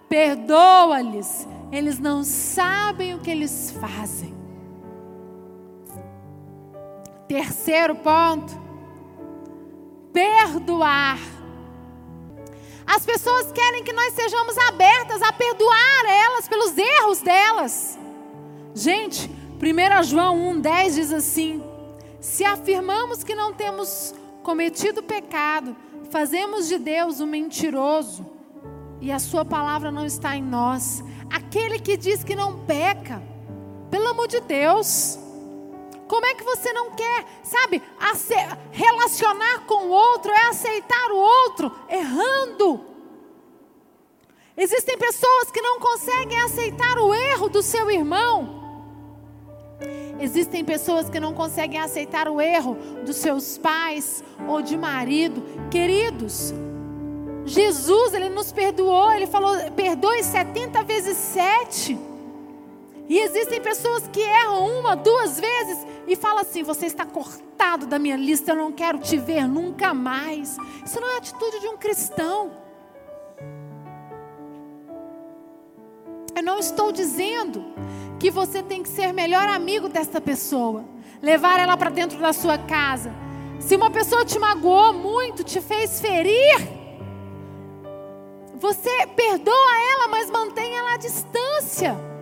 perdoa-lhes, 0.09 1.49
eles 1.73 1.99
não 1.99 2.23
sabem 2.23 3.15
o 3.15 3.21
que 3.21 3.31
eles 3.31 3.71
fazem. 3.81 4.35
Terceiro 7.27 7.97
ponto, 7.97 8.53
perdoar. 10.13 11.19
As 12.87 13.05
pessoas 13.05 13.51
querem 13.53 13.83
que 13.83 13.93
nós 13.93 14.15
sejamos 14.15 14.57
abertas 14.59 15.23
a 15.23 15.33
perdoar 15.33 16.05
elas 16.07 16.49
pelos 16.49 16.77
erros 16.77 17.21
delas. 17.21 17.99
Gente, 18.75 19.31
1 19.61 20.03
João 20.03 20.55
1,10 20.55 20.95
diz 20.95 21.13
assim: 21.13 21.63
se 22.21 22.45
afirmamos 22.45 23.23
que 23.23 23.35
não 23.35 23.53
temos 23.53 24.15
cometido 24.43 25.03
pecado, 25.03 25.77
fazemos 26.11 26.69
de 26.69 26.79
Deus 26.79 27.21
um 27.21 27.27
mentiroso 27.27 28.27
e 29.01 29.11
a 29.13 29.19
Sua 29.19 29.45
palavra 29.45 29.91
não 29.91 30.07
está 30.07 30.37
em 30.37 30.43
nós. 30.43 31.03
Aquele 31.31 31.79
que 31.79 31.97
diz 31.97 32.23
que 32.23 32.35
não 32.35 32.61
peca, 32.61 33.23
pelo 33.91 34.09
amor 34.09 34.29
de 34.29 34.41
Deus, 34.41 35.19
como 36.09 36.27
é 36.27 36.35
que 36.35 36.45
você 36.45 36.73
não 36.73 36.91
quer, 36.91 37.25
sabe, 37.43 37.83
relacionar 38.71 39.61
com 39.67 39.87
o 39.87 39.91
outro 39.91 40.31
é 40.33 40.49
aceitar 40.49 41.11
o 41.11 41.17
outro 41.17 41.73
errando? 41.89 42.81
Existem 44.57 44.97
pessoas 44.97 45.51
que 45.51 45.61
não 45.61 45.81
conseguem 45.81 46.41
aceitar 46.43 46.99
o 46.99 47.13
erro 47.13 47.49
do 47.49 47.63
seu 47.63 47.91
irmão. 47.91 48.63
Existem 50.21 50.65
pessoas 50.65 51.11
que 51.11 51.19
não 51.19 51.35
conseguem 51.35 51.81
aceitar 51.81 52.29
o 52.29 52.41
erro 52.41 52.77
dos 53.05 53.17
seus 53.17 53.59
pais 53.59 54.23
ou 54.47 54.63
de 54.63 54.77
marido. 54.77 55.43
Queridos, 55.71 56.55
Jesus, 57.45 58.15
ele 58.15 58.29
nos 58.29 58.53
perdoou, 58.53 59.13
ele 59.13 59.27
falou: 59.27 59.57
perdoe 59.73 60.23
70 60.23 60.85
vezes 60.85 61.17
7. 61.17 62.14
E 63.09 63.19
existem 63.19 63.61
pessoas 63.61 64.09
que 64.09 64.21
erram 64.21 64.79
uma, 64.79 64.97
duas 64.97 65.39
vezes 65.39 65.87
e 66.07 66.17
falam 66.17 66.41
assim: 66.41 66.63
você 66.63 66.87
está 66.87 67.05
cortado 67.05 67.87
da 67.87 67.99
minha 67.99 68.17
lista, 68.17 68.53
eu 68.53 68.57
não 68.57 68.73
quero 68.73 68.99
te 68.99 69.17
ver 69.17 69.47
nunca 69.47 69.93
mais. 69.93 70.57
Isso 70.85 71.01
não 71.01 71.11
é 71.11 71.19
atitude 71.19 71.61
de 71.61 71.69
um 71.69 71.77
cristão. 71.77 72.53
Eu 76.35 76.43
não 76.43 76.59
estou 76.59 76.91
dizendo 76.91 77.65
que 78.19 78.31
você 78.31 78.63
tem 78.63 78.83
que 78.83 78.89
ser 78.89 79.13
melhor 79.13 79.49
amigo 79.49 79.89
desta 79.89 80.21
pessoa, 80.21 80.85
levar 81.23 81.61
ela 81.61 81.77
para 81.77 81.91
dentro 81.91 82.19
da 82.19 82.33
sua 82.33 82.59
casa. 82.59 83.15
Se 83.61 83.77
uma 83.77 83.91
pessoa 83.91 84.25
te 84.25 84.39
magoou 84.39 84.93
muito, 84.93 85.45
te 85.45 85.61
fez 85.61 86.01
ferir, 86.01 86.57
você 88.57 89.07
perdoa 89.15 89.93
ela, 89.93 90.09
mas 90.09 90.31
mantenha 90.31 90.79
ela 90.79 90.95
à 90.95 90.97
distância. 90.97 92.14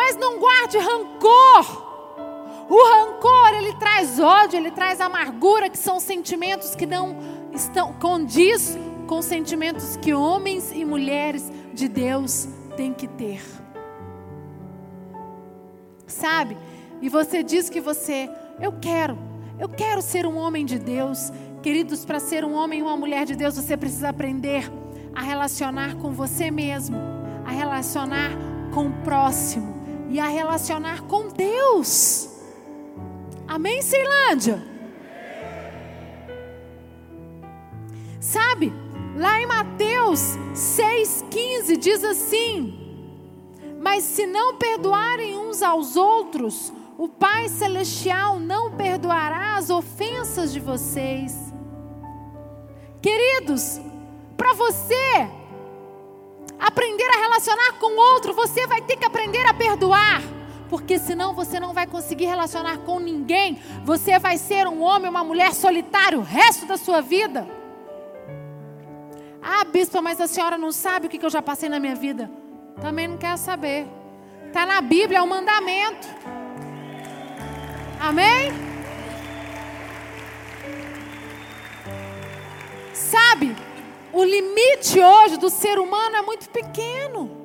Mas 0.00 0.16
não 0.16 0.38
guarde 0.38 0.78
rancor. 0.78 1.90
O 2.70 2.88
rancor, 2.88 3.54
ele 3.54 3.74
traz 3.74 4.18
ódio, 4.18 4.58
ele 4.58 4.70
traz 4.70 5.00
amargura, 5.00 5.68
que 5.68 5.76
são 5.76 6.00
sentimentos 6.00 6.74
que 6.74 6.86
não 6.86 7.18
estão 7.52 7.92
condiz 7.94 8.78
com 9.06 9.20
sentimentos 9.20 9.96
que 9.96 10.14
homens 10.14 10.72
e 10.72 10.84
mulheres 10.84 11.50
de 11.74 11.88
Deus 11.88 12.48
têm 12.76 12.94
que 12.94 13.08
ter 13.08 13.42
sabe? 16.10 16.56
E 17.00 17.08
você 17.08 17.42
diz 17.42 17.70
que 17.70 17.80
você, 17.80 18.28
eu 18.60 18.72
quero, 18.72 19.18
eu 19.58 19.68
quero 19.68 20.02
ser 20.02 20.26
um 20.26 20.36
homem 20.36 20.66
de 20.66 20.78
Deus. 20.78 21.32
Queridos, 21.62 22.04
para 22.04 22.20
ser 22.20 22.44
um 22.44 22.52
homem 22.52 22.80
e 22.80 22.82
uma 22.82 22.96
mulher 22.96 23.24
de 23.24 23.34
Deus, 23.34 23.56
você 23.56 23.76
precisa 23.76 24.10
aprender 24.10 24.70
a 25.14 25.22
relacionar 25.22 25.96
com 25.96 26.12
você 26.12 26.50
mesmo, 26.50 26.96
a 27.44 27.50
relacionar 27.50 28.30
com 28.72 28.86
o 28.86 28.92
próximo 29.02 29.79
e 30.10 30.20
a 30.20 30.26
relacionar 30.26 31.02
com 31.04 31.28
Deus. 31.28 32.28
Amém, 33.48 33.80
Ceilândia? 33.80 34.62
Sabe, 38.20 38.72
lá 39.16 39.40
em 39.40 39.46
Mateus 39.46 40.36
6,15 40.52 41.76
diz 41.78 42.04
assim: 42.04 42.80
mas 43.80 44.04
se 44.04 44.26
não 44.26 44.56
perdoarem 44.56 45.38
uns 45.38 45.62
aos 45.62 45.96
outros, 45.96 46.70
o 46.98 47.08
Pai 47.08 47.48
Celestial 47.48 48.38
não 48.38 48.72
perdoará 48.72 49.56
as 49.56 49.70
ofensas 49.70 50.52
de 50.52 50.60
vocês. 50.60 51.34
Queridos, 53.00 53.80
para 54.36 54.52
você 54.52 55.30
aprender 56.80 57.08
a 57.14 57.20
relacionar 57.20 57.72
com 57.78 57.94
o 57.94 58.14
outro, 58.14 58.32
você 58.32 58.66
vai 58.66 58.80
ter 58.80 58.96
que 58.96 59.04
aprender 59.04 59.44
a 59.46 59.52
perdoar. 59.52 60.22
Porque 60.70 60.98
senão 60.98 61.34
você 61.34 61.60
não 61.60 61.74
vai 61.74 61.86
conseguir 61.86 62.24
relacionar 62.24 62.78
com 62.78 62.98
ninguém. 62.98 63.60
Você 63.84 64.18
vai 64.18 64.38
ser 64.38 64.66
um 64.66 64.80
homem, 64.80 65.10
uma 65.10 65.22
mulher 65.22 65.52
solitário 65.52 66.20
o 66.20 66.22
resto 66.22 66.64
da 66.64 66.78
sua 66.78 67.02
vida. 67.02 67.46
Ah, 69.42 69.64
bispo, 69.64 70.00
mas 70.00 70.20
a 70.20 70.26
senhora 70.26 70.56
não 70.56 70.72
sabe 70.72 71.06
o 71.06 71.10
que 71.10 71.22
eu 71.22 71.30
já 71.30 71.42
passei 71.42 71.68
na 71.68 71.78
minha 71.78 71.94
vida. 71.94 72.30
Também 72.80 73.08
não 73.08 73.18
quer 73.18 73.36
saber. 73.36 73.86
Está 74.46 74.64
na 74.64 74.80
Bíblia, 74.80 75.18
é 75.18 75.22
um 75.22 75.26
mandamento. 75.26 76.08
Amém? 78.00 78.52
Sabe, 82.94 83.56
o 84.12 84.24
limite 84.24 84.98
hoje 85.00 85.36
do 85.36 85.50
ser 85.50 85.78
humano 85.78 86.16
é 86.16 86.22
muito 86.22 86.48
pequeno. 86.50 87.38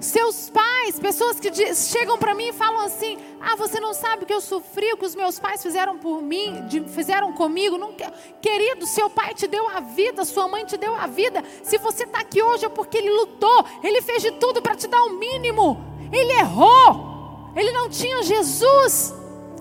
Seus 0.00 0.50
pais, 0.50 0.98
pessoas 0.98 1.38
que 1.38 1.48
chegam 1.76 2.18
para 2.18 2.34
mim 2.34 2.48
e 2.48 2.52
falam 2.52 2.80
assim: 2.80 3.16
Ah, 3.40 3.54
você 3.54 3.78
não 3.78 3.94
sabe 3.94 4.24
o 4.24 4.26
que 4.26 4.34
eu 4.34 4.40
sofri, 4.40 4.92
o 4.92 4.96
que 4.96 5.04
os 5.04 5.14
meus 5.14 5.38
pais 5.38 5.62
fizeram 5.62 5.96
por 5.96 6.20
mim, 6.20 6.66
fizeram 6.88 7.32
comigo. 7.32 7.78
Não, 7.78 7.94
querido, 8.40 8.84
seu 8.84 9.08
pai 9.08 9.32
te 9.32 9.46
deu 9.46 9.68
a 9.68 9.78
vida, 9.78 10.24
sua 10.24 10.48
mãe 10.48 10.64
te 10.64 10.76
deu 10.76 10.92
a 10.96 11.06
vida. 11.06 11.44
Se 11.62 11.78
você 11.78 12.02
está 12.02 12.18
aqui 12.18 12.42
hoje 12.42 12.64
é 12.64 12.68
porque 12.68 12.98
ele 12.98 13.10
lutou, 13.10 13.64
ele 13.80 14.02
fez 14.02 14.22
de 14.22 14.32
tudo 14.32 14.60
para 14.60 14.74
te 14.74 14.88
dar 14.88 15.04
o 15.04 15.10
mínimo. 15.10 15.78
Ele 16.12 16.32
errou, 16.32 17.52
ele 17.54 17.70
não 17.70 17.88
tinha 17.88 18.24
Jesus. 18.24 19.14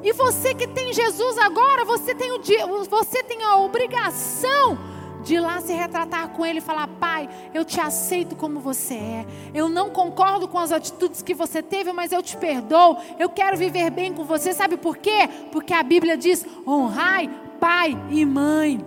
E 0.03 0.11
você 0.13 0.55
que 0.55 0.65
tem 0.65 0.91
Jesus 0.91 1.37
agora, 1.37 1.85
você 1.85 2.15
tem, 2.15 2.31
o, 2.31 2.41
você 2.85 3.21
tem 3.21 3.43
a 3.43 3.57
obrigação 3.57 4.90
de 5.23 5.39
lá 5.39 5.62
se 5.62 5.73
retratar 5.73 6.29
com 6.29 6.45
ele 6.45 6.60
e 6.60 6.62
falar: 6.62 6.88
Pai, 6.88 7.29
eu 7.53 7.63
te 7.63 7.79
aceito 7.79 8.36
como 8.36 8.60
você 8.60 8.95
é. 8.95 9.25
Eu 9.53 9.69
não 9.69 9.89
concordo 9.89 10.47
com 10.47 10.57
as 10.57 10.71
atitudes 10.71 11.21
que 11.21 11.34
você 11.34 11.62
teve, 11.62 11.91
mas 11.91 12.12
eu 12.12 12.21
te 12.21 12.36
perdoo. 12.38 12.97
Eu 13.19 13.29
quero 13.29 13.57
viver 13.57 13.89
bem 13.89 14.13
com 14.13 14.23
você. 14.23 14.53
Sabe 14.53 14.77
por 14.77 14.97
quê? 14.97 15.29
Porque 15.51 15.73
a 15.73 15.84
Bíblia 15.84 16.17
diz: 16.17 16.45
honrai 16.65 17.29
pai 17.60 17.97
e 18.10 18.25
mãe. 18.25 18.84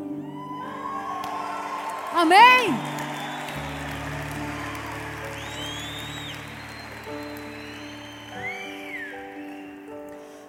Amém? 2.12 2.94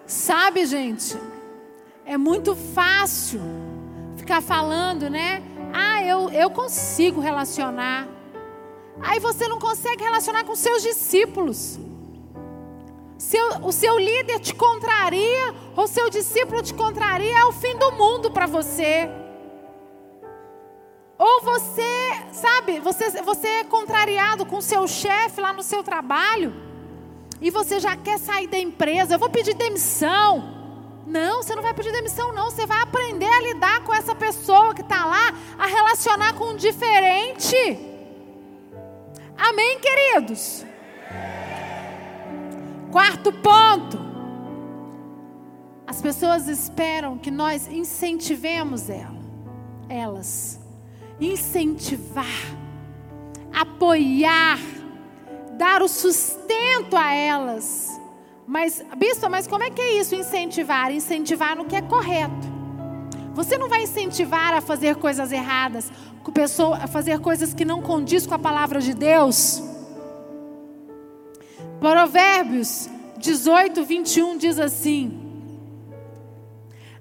Sabe, 0.07 0.65
gente, 0.65 1.17
é 2.05 2.17
muito 2.17 2.55
fácil 2.55 3.41
ficar 4.15 4.41
falando, 4.41 5.09
né? 5.09 5.43
Ah, 5.77 6.01
eu, 6.01 6.29
eu 6.29 6.49
consigo 6.49 7.19
relacionar. 7.19 8.07
Aí 9.01 9.19
você 9.19 9.45
não 9.45 9.59
consegue 9.59 10.01
relacionar 10.01 10.45
com 10.45 10.55
seus 10.55 10.81
discípulos. 10.81 11.77
Seu, 13.17 13.45
o 13.61 13.73
seu 13.73 13.99
líder 13.99 14.39
te 14.39 14.55
contraria, 14.55 15.53
ou 15.75 15.85
seu 15.85 16.09
discípulo 16.09 16.61
te 16.61 16.73
contraria, 16.73 17.39
é 17.39 17.43
o 17.43 17.51
fim 17.51 17.75
do 17.75 17.91
mundo 17.91 18.31
para 18.31 18.45
você. 18.45 19.09
Ou 21.17 21.41
você, 21.41 22.23
sabe, 22.31 22.79
você, 22.79 23.21
você 23.21 23.47
é 23.47 23.63
contrariado 23.65 24.45
com 24.45 24.61
seu 24.61 24.87
chefe 24.87 25.41
lá 25.41 25.51
no 25.51 25.63
seu 25.63 25.83
trabalho, 25.83 26.53
e 27.41 27.49
você 27.49 27.81
já 27.81 27.97
quer 27.97 28.17
sair 28.17 28.47
da 28.47 28.57
empresa, 28.57 29.15
eu 29.15 29.19
vou 29.19 29.29
pedir 29.29 29.53
demissão. 29.53 30.54
Não, 31.05 31.43
você 31.43 31.53
não 31.53 31.61
vai 31.61 31.73
pedir 31.73 31.91
demissão, 31.91 32.33
não. 32.33 32.49
Você 32.49 32.65
vai 32.65 32.81
aprender 32.81 33.27
a 33.27 33.41
lidar 33.41 33.83
com 33.83 33.93
essa 33.93 34.15
pessoa 34.15 34.73
que 34.73 34.81
está 34.81 35.05
lá, 35.05 35.33
a 35.57 35.67
relacionar 35.67 36.33
com 36.33 36.45
o 36.45 36.57
diferente. 36.57 37.55
Amém, 39.37 39.79
queridos? 39.79 40.65
Quarto 42.91 43.31
ponto. 43.31 43.99
As 45.85 46.01
pessoas 46.01 46.47
esperam 46.47 47.17
que 47.17 47.29
nós 47.29 47.67
incentivemos 47.67 48.89
ela, 48.89 49.19
elas. 49.87 50.59
Incentivar, 51.19 52.25
apoiar, 53.53 54.59
dar 55.57 55.81
o 55.83 55.87
sustento 55.87 56.97
a 56.97 57.13
elas. 57.13 57.94
Mas, 58.47 58.83
bispo, 58.97 59.29
mas 59.29 59.47
como 59.47 59.63
é 59.63 59.69
que 59.69 59.81
é 59.81 59.99
isso, 59.99 60.13
incentivar? 60.15 60.91
Incentivar 60.91 61.55
no 61.55 61.65
que 61.65 61.75
é 61.75 61.81
correto. 61.81 62.55
Você 63.33 63.57
não 63.57 63.67
vai 63.67 63.83
incentivar 63.83 64.53
a 64.53 64.61
fazer 64.61 64.95
coisas 64.95 65.31
erradas, 65.31 65.91
a 66.81 66.87
fazer 66.87 67.19
coisas 67.19 67.53
que 67.53 67.65
não 67.65 67.81
condiz 67.81 68.25
com 68.25 68.33
a 68.33 68.39
palavra 68.39 68.79
de 68.79 68.93
Deus. 68.93 69.61
Provérbios 71.79 72.89
18, 73.17 73.83
21 73.83 74.37
diz 74.37 74.59
assim: 74.59 75.19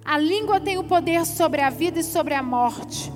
A 0.04 0.18
língua 0.18 0.60
tem 0.60 0.78
o 0.78 0.84
poder 0.84 1.24
sobre 1.24 1.60
a 1.60 1.70
vida 1.70 2.00
e 2.00 2.04
sobre 2.04 2.34
a 2.34 2.42
morte. 2.42 3.12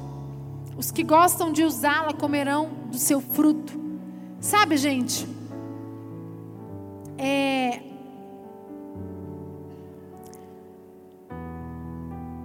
Os 0.77 0.93
que 0.93 1.03
gostam 1.03 1.51
de 1.53 1.65
usá-la 1.65 2.13
comerão 2.13 2.71
do 2.87 2.99
seu 2.99 3.21
fruto. 3.21 3.79
Sabe, 4.41 4.77
gente? 4.77 5.27
É, 7.17 7.81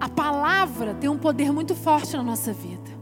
a 0.00 0.08
palavra 0.08 0.94
tem 0.94 1.08
um 1.08 1.18
poder 1.18 1.52
muito 1.52 1.74
forte 1.74 2.16
na 2.16 2.22
nossa 2.22 2.52
vida. 2.52 2.92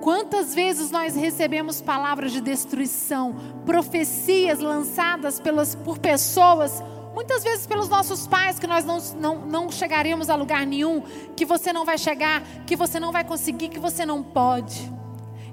Quantas 0.00 0.54
vezes 0.54 0.90
nós 0.90 1.16
recebemos 1.16 1.80
palavras 1.80 2.30
de 2.30 2.40
destruição, 2.40 3.34
profecias 3.64 4.60
lançadas 4.60 5.40
pelas, 5.40 5.74
por 5.74 5.98
pessoas, 5.98 6.82
muitas 7.14 7.42
vezes 7.42 7.66
pelos 7.66 7.88
nossos 7.88 8.26
pais, 8.26 8.58
que 8.58 8.66
nós 8.66 8.84
não, 8.84 8.98
não, 9.18 9.46
não 9.46 9.72
chegaremos 9.72 10.28
a 10.28 10.36
lugar 10.36 10.66
nenhum, 10.66 11.02
que 11.34 11.44
você 11.44 11.72
não 11.72 11.84
vai 11.84 11.98
chegar, 11.98 12.42
que 12.66 12.76
você 12.76 13.00
não 13.00 13.10
vai 13.10 13.24
conseguir, 13.24 13.68
que 13.68 13.80
você 13.80 14.04
não 14.04 14.22
pode. 14.22 14.92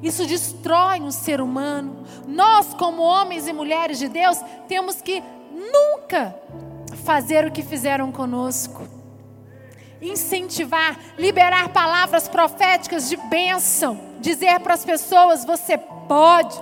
Isso 0.04 0.26
destrói 0.26 1.00
um 1.00 1.10
ser 1.10 1.40
humano. 1.40 2.04
Nós, 2.28 2.74
como 2.74 3.02
homens 3.02 3.48
e 3.48 3.54
mulheres 3.54 3.98
de 3.98 4.10
Deus, 4.10 4.38
temos 4.68 5.02
que 5.02 5.24
nunca 5.52 6.36
fazer 7.06 7.48
o 7.48 7.52
que 7.52 7.64
fizeram 7.64 8.12
conosco. 8.12 8.93
Incentivar, 10.04 10.98
liberar 11.18 11.70
palavras 11.70 12.28
proféticas 12.28 13.10
de 13.10 13.18
bênção 13.18 14.14
dizer 14.24 14.62
para 14.62 14.74
as 14.74 14.86
pessoas: 14.86 15.46
você 15.46 15.78
pode, 15.78 16.60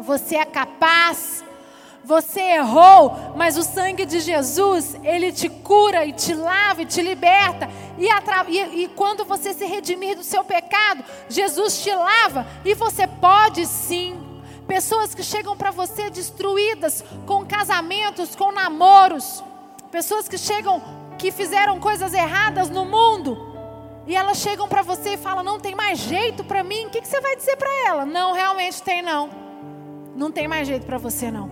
você 0.00 0.36
é 0.36 0.44
capaz, 0.44 1.44
você 2.02 2.40
errou, 2.40 3.34
mas 3.36 3.56
o 3.56 3.62
sangue 3.62 4.04
de 4.04 4.18
Jesus, 4.18 4.96
ele 5.04 5.30
te 5.30 5.48
cura 5.48 6.04
e 6.04 6.12
te 6.12 6.34
lava 6.34 6.82
e 6.82 6.86
te 6.86 7.02
liberta. 7.02 7.68
E, 7.98 8.08
e, 8.50 8.82
e 8.82 8.88
quando 8.88 9.24
você 9.24 9.52
se 9.52 9.66
redimir 9.66 10.16
do 10.16 10.24
seu 10.24 10.42
pecado, 10.42 11.04
Jesus 11.28 11.82
te 11.82 11.94
lava 11.94 12.46
e 12.64 12.74
você 12.74 13.06
pode 13.06 13.66
sim. 13.66 14.18
Pessoas 14.66 15.14
que 15.14 15.22
chegam 15.22 15.56
para 15.56 15.70
você 15.70 16.08
destruídas 16.08 17.04
com 17.26 17.44
casamentos, 17.44 18.34
com 18.34 18.50
namoros, 18.50 19.44
pessoas 19.90 20.26
que 20.26 20.38
chegam 20.38 20.80
que 21.18 21.30
fizeram 21.30 21.78
coisas 21.78 22.12
erradas 22.14 22.68
no 22.68 22.84
mundo, 22.84 23.52
e 24.06 24.16
elas 24.16 24.38
chegam 24.38 24.68
para 24.68 24.82
você 24.82 25.14
e 25.14 25.16
falam: 25.16 25.44
Não 25.44 25.60
tem 25.60 25.74
mais 25.74 25.98
jeito 25.98 26.44
para 26.44 26.62
mim. 26.64 26.86
O 26.86 26.90
que, 26.90 27.00
que 27.00 27.08
você 27.08 27.20
vai 27.20 27.36
dizer 27.36 27.56
para 27.56 27.70
ela? 27.86 28.04
Não, 28.04 28.32
realmente 28.32 28.82
tem 28.82 29.02
não. 29.02 29.30
Não 30.14 30.30
tem 30.30 30.48
mais 30.48 30.66
jeito 30.66 30.84
para 30.84 30.98
você 30.98 31.30
não. 31.30 31.50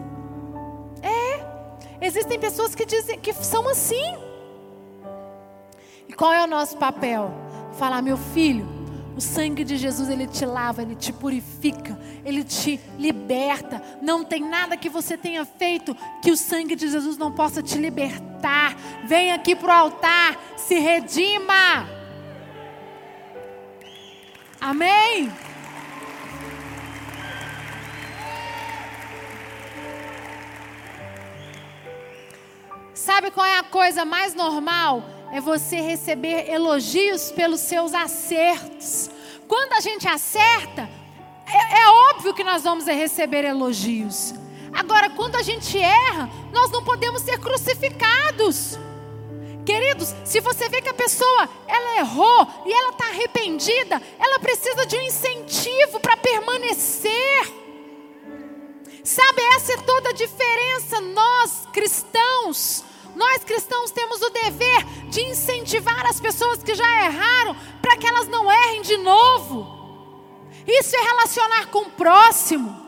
É. 1.03 1.51
Existem 2.01 2.39
pessoas 2.39 2.75
que 2.75 2.85
dizem 2.85 3.19
que 3.19 3.33
são 3.33 3.69
assim. 3.69 4.17
E 6.09 6.13
qual 6.13 6.33
é 6.33 6.43
o 6.43 6.47
nosso 6.47 6.77
papel? 6.77 7.31
Falar, 7.79 8.03
meu 8.03 8.17
filho, 8.17 8.67
o 9.17 9.21
sangue 9.21 9.65
de 9.65 9.77
Jesus 9.77 10.09
ele 10.09 10.27
te 10.27 10.45
lava, 10.45 10.83
ele 10.83 10.97
te 10.97 11.13
purifica, 11.13 11.99
ele 12.25 12.43
te 12.43 12.81
liberta. 12.99 13.83
Não 14.03 14.25
tem 14.25 14.43
nada 14.43 14.77
que 14.77 14.89
você 14.89 15.17
tenha 15.17 15.45
feito 15.45 15.97
que 16.23 16.31
o 16.31 16.37
sangue 16.37 16.75
de 16.75 16.89
Jesus 16.89 17.17
não 17.17 17.31
possa 17.31 17.63
te 17.63 17.79
libertar. 17.79 18.30
Vem 19.05 19.33
aqui 19.33 19.55
para 19.55 19.69
o 19.69 19.79
altar, 19.79 20.37
se 20.57 20.79
redima. 20.79 21.89
Amém? 24.61 25.33
Sabe 32.95 33.31
qual 33.31 33.47
é 33.47 33.59
a 33.59 33.63
coisa 33.63 34.05
mais 34.05 34.35
normal? 34.35 35.03
É 35.33 35.41
você 35.41 35.81
receber 35.81 36.51
elogios 36.51 37.33
pelos 37.33 37.61
seus 37.61 37.95
acertos. 37.95 39.11
Quando 39.49 39.73
a 39.73 39.81
gente 39.81 40.07
acerta, 40.07 40.89
é, 41.47 41.81
é 41.81 41.89
óbvio 42.11 42.35
que 42.35 42.45
nós 42.45 42.63
vamos 42.63 42.87
receber 42.87 43.45
elogios. 43.45 44.35
Agora, 44.73 45.11
quando 45.11 45.37
a 45.37 45.43
gente 45.43 45.79
erra, 45.79 46.31
nós 46.53 46.71
não 46.71 46.83
podemos 46.85 47.23
ser 47.23 47.39
crucificados. 47.39 48.79
Queridos, 49.65 50.15
se 50.25 50.41
você 50.41 50.69
vê 50.69 50.81
que 50.81 50.89
a 50.89 50.95
pessoa 50.95 51.49
ela 51.67 51.99
errou 51.99 52.47
e 52.67 52.73
ela 52.73 52.91
está 52.91 53.09
arrependida, 53.09 54.01
ela 54.19 54.39
precisa 54.39 54.87
de 54.87 54.97
um 54.97 55.03
incentivo 55.03 56.01
para 56.01 56.17
permanecer. 56.17 57.61
Sabe, 59.05 59.43
essa 59.55 59.73
é 59.73 59.77
toda 59.79 60.11
a 60.11 60.15
diferença. 60.15 61.01
Nós 61.01 61.69
cristãos, 61.73 62.85
nós 63.15 63.45
cristãos 63.45 63.91
temos 63.91 64.21
o 64.23 64.31
dever 64.31 64.85
de 65.09 65.21
incentivar 65.23 66.07
as 66.07 66.21
pessoas 66.21 66.63
que 66.63 66.75
já 66.75 67.05
erraram 67.05 67.57
para 67.83 67.97
que 67.97 68.07
elas 68.07 68.29
não 68.29 68.51
errem 68.51 68.83
de 68.83 68.97
novo. 68.97 69.79
Isso 70.67 70.97
é 70.97 71.01
relacionar 71.01 71.67
com 71.67 71.81
o 71.81 71.91
próximo. 71.91 72.80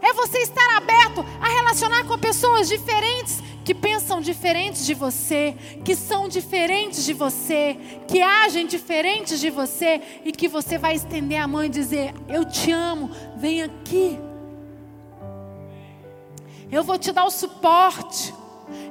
É 0.00 0.12
você 0.12 0.38
estar 0.38 0.76
aberto 0.76 1.24
a 1.40 1.48
relacionar 1.48 2.04
com 2.04 2.18
pessoas 2.18 2.68
diferentes 2.68 3.42
que 3.64 3.74
pensam 3.74 4.20
diferentes 4.20 4.86
de 4.86 4.94
você, 4.94 5.56
que 5.84 5.96
são 5.96 6.28
diferentes 6.28 7.04
de 7.04 7.12
você, 7.12 7.76
que 8.06 8.22
agem 8.22 8.66
diferentes 8.66 9.40
de 9.40 9.50
você 9.50 10.00
e 10.24 10.30
que 10.30 10.46
você 10.46 10.78
vai 10.78 10.94
estender 10.94 11.40
a 11.40 11.48
mão 11.48 11.64
e 11.64 11.68
dizer: 11.68 12.14
Eu 12.28 12.44
te 12.44 12.70
amo, 12.70 13.10
vem 13.36 13.62
aqui. 13.62 14.18
Eu 16.70 16.84
vou 16.84 16.98
te 16.98 17.10
dar 17.10 17.24
o 17.24 17.30
suporte, 17.30 18.32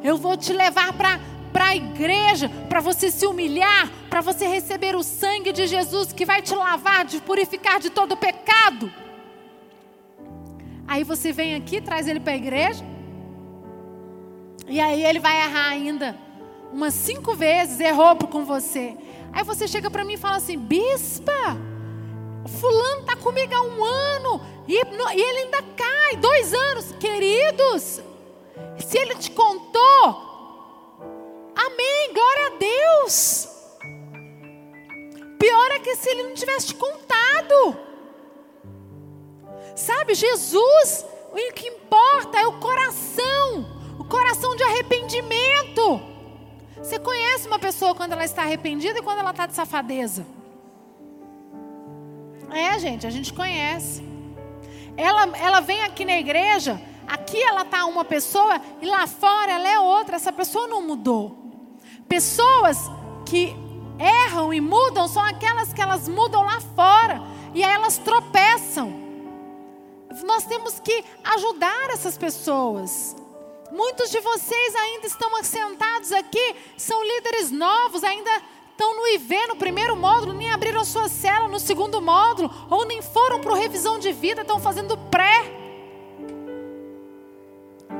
eu 0.03 0.17
vou 0.17 0.35
te 0.35 0.51
levar 0.51 0.93
para 0.93 1.19
para 1.53 1.67
a 1.67 1.75
igreja, 1.77 2.49
para 2.67 2.81
você 2.81 3.09
se 3.09 3.25
humilhar, 3.25 3.89
para 4.09 4.19
você 4.19 4.45
receber 4.45 4.93
o 4.93 5.01
sangue 5.01 5.53
de 5.53 5.65
Jesus 5.67 6.11
que 6.11 6.25
vai 6.25 6.41
te 6.41 6.53
lavar, 6.53 7.05
te 7.05 7.21
purificar 7.21 7.79
de 7.79 7.89
todo 7.89 8.17
pecado. 8.17 8.91
Aí 10.87 11.03
você 11.03 11.31
vem 11.31 11.55
aqui, 11.55 11.81
traz 11.81 12.07
ele 12.07 12.19
para 12.19 12.33
a 12.33 12.37
igreja, 12.37 12.83
e 14.67 14.79
aí 14.79 15.03
ele 15.03 15.19
vai 15.19 15.35
errar 15.41 15.69
ainda 15.69 16.15
umas 16.71 16.93
cinco 16.93 17.35
vezes, 17.35 17.79
errou 17.79 18.15
com 18.15 18.43
você. 18.43 18.95
Aí 19.31 19.43
você 19.43 19.67
chega 19.67 19.89
para 19.89 20.03
mim 20.03 20.13
e 20.13 20.17
fala 20.17 20.37
assim: 20.37 20.57
Bispa, 20.57 21.57
Fulano 22.59 23.01
está 23.01 23.15
comigo 23.15 23.53
há 23.53 23.61
um 23.61 23.83
ano 23.83 24.41
e, 24.67 24.73
e 24.75 25.21
ele 25.21 25.39
ainda 25.39 25.61
cai, 25.75 26.15
dois 26.17 26.53
anos. 26.53 26.91
Queridos, 26.99 28.01
se 28.79 28.97
ele 28.97 29.15
te 29.15 29.31
contou, 29.31 30.23
amém, 31.55 32.13
glória 32.13 32.47
a 32.47 32.57
Deus. 32.57 33.47
pior 35.39 35.71
é 35.71 35.79
que 35.79 35.95
se 35.95 36.09
ele 36.09 36.23
não 36.23 36.33
tivesse 36.33 36.67
te 36.67 36.75
contado. 36.75 37.84
Sabe, 39.75 40.15
Jesus, 40.15 41.05
o 41.33 41.53
que 41.53 41.67
importa 41.67 42.39
é 42.39 42.47
o 42.47 42.53
coração, 42.59 43.65
o 43.99 44.05
coração 44.05 44.55
de 44.55 44.63
arrependimento. 44.63 46.01
Você 46.77 46.97
conhece 46.97 47.47
uma 47.47 47.59
pessoa 47.59 47.93
quando 47.93 48.13
ela 48.13 48.23
está 48.23 48.43
arrependida 48.43 48.99
e 48.99 49.01
quando 49.01 49.19
ela 49.19 49.31
está 49.31 49.45
de 49.45 49.53
safadeza? 49.53 50.25
É, 52.49 52.79
gente, 52.79 53.05
a 53.05 53.09
gente 53.09 53.33
conhece. 53.33 54.01
Ela, 54.95 55.27
ela 55.37 55.59
vem 55.59 55.83
aqui 55.83 56.05
na 56.05 56.17
igreja, 56.17 56.79
aqui 57.05 57.41
ela 57.41 57.63
está 57.63 57.85
uma 57.85 58.05
pessoa 58.05 58.61
e 58.81 58.85
lá 58.85 59.05
fora 59.07 59.51
ela 59.51 59.67
é 59.67 59.77
outra. 59.77 60.15
Essa 60.15 60.31
pessoa 60.31 60.67
não 60.67 60.81
mudou. 60.81 61.35
Pessoas 62.07 62.89
que 63.25 63.53
erram 63.99 64.53
e 64.53 64.61
mudam 64.61 65.07
são 65.07 65.23
aquelas 65.23 65.73
que 65.73 65.81
elas 65.81 66.07
mudam 66.07 66.43
lá 66.43 66.61
fora 66.61 67.21
e 67.53 67.61
aí 67.61 67.73
elas 67.73 67.97
tropeçam. 67.97 69.04
Nós 70.23 70.45
temos 70.45 70.79
que 70.79 71.03
ajudar 71.23 71.89
essas 71.89 72.17
pessoas. 72.17 73.15
Muitos 73.71 74.09
de 74.09 74.19
vocês 74.19 74.75
ainda 74.75 75.07
estão 75.07 75.35
assentados 75.37 76.11
aqui, 76.11 76.55
são 76.77 77.03
líderes 77.03 77.51
novos, 77.51 78.03
ainda 78.03 78.31
estão 78.71 78.95
no 78.95 79.07
IV, 79.07 79.47
no 79.47 79.55
primeiro 79.55 79.95
módulo, 79.95 80.33
nem 80.33 80.51
abriram 80.51 80.83
sua 80.85 81.09
cela 81.09 81.47
no 81.47 81.59
segundo 81.59 82.01
módulo, 82.01 82.51
ou 82.69 82.85
nem 82.85 83.01
foram 83.01 83.41
para 83.41 83.55
revisão 83.55 83.97
de 83.97 84.11
vida, 84.11 84.41
estão 84.41 84.59
fazendo 84.59 84.97
pré. 85.09 85.41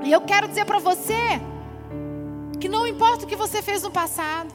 E 0.03 0.11
eu 0.11 0.21
quero 0.21 0.47
dizer 0.47 0.65
para 0.65 0.79
você 0.79 1.41
que 2.59 2.69
não 2.69 2.87
importa 2.87 3.25
o 3.25 3.27
que 3.27 3.35
você 3.35 3.61
fez 3.61 3.83
no 3.83 3.91
passado, 3.91 4.53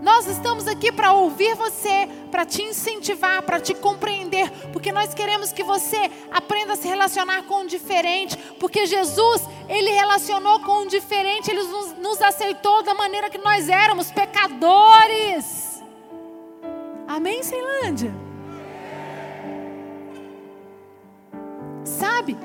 nós 0.00 0.26
estamos 0.26 0.68
aqui 0.68 0.92
para 0.92 1.12
ouvir 1.12 1.54
você, 1.54 2.08
para 2.30 2.46
te 2.46 2.62
incentivar, 2.62 3.42
para 3.42 3.60
te 3.60 3.74
compreender, 3.74 4.50
porque 4.72 4.92
nós 4.92 5.12
queremos 5.12 5.52
que 5.52 5.62
você 5.62 6.10
aprenda 6.30 6.74
a 6.74 6.76
se 6.76 6.86
relacionar 6.86 7.42
com 7.44 7.62
o 7.62 7.66
diferente, 7.66 8.36
porque 8.60 8.86
Jesus, 8.86 9.42
ele 9.68 9.90
relacionou 9.90 10.60
com 10.60 10.82
o 10.82 10.88
diferente, 10.88 11.50
ele 11.50 11.62
nos, 11.62 11.98
nos 11.98 12.22
aceitou 12.22 12.82
da 12.82 12.94
maneira 12.94 13.28
que 13.28 13.38
nós 13.38 13.68
éramos, 13.68 14.10
pecadores. 14.12 15.82
Amém, 17.06 17.42
Ceilândia? 17.42 18.14
Sabe, 21.84 22.36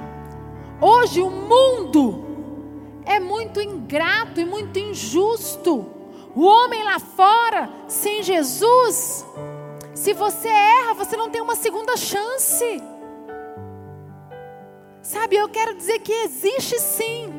hoje 0.81 1.21
o 1.21 1.29
mundo 1.29 2.25
é 3.05 3.19
muito 3.19 3.61
ingrato 3.61 4.39
e 4.39 4.45
muito 4.45 4.79
injusto. 4.79 5.92
O 6.35 6.45
homem 6.45 6.83
lá 6.83 6.99
fora, 6.99 7.69
sem 7.87 8.23
Jesus, 8.23 9.25
se 9.93 10.13
você 10.13 10.47
erra, 10.47 10.93
você 10.95 11.15
não 11.15 11.29
tem 11.29 11.41
uma 11.41 11.55
segunda 11.55 11.95
chance. 11.95 12.81
Sabe, 15.01 15.35
eu 15.35 15.47
quero 15.49 15.75
dizer 15.75 15.99
que 15.99 16.11
existe 16.11 16.79
sim. 16.79 17.31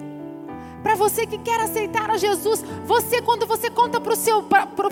Para 0.83 0.95
você 0.95 1.27
que 1.27 1.39
quer 1.39 1.61
aceitar 1.61 2.11
a 2.11 2.17
Jesus, 2.17 2.63
você, 2.85 3.21
quando 3.21 3.47
você 3.47 3.71
conta 3.71 4.01
para 4.01 4.13
o 4.13 4.17
seu, 4.17 4.45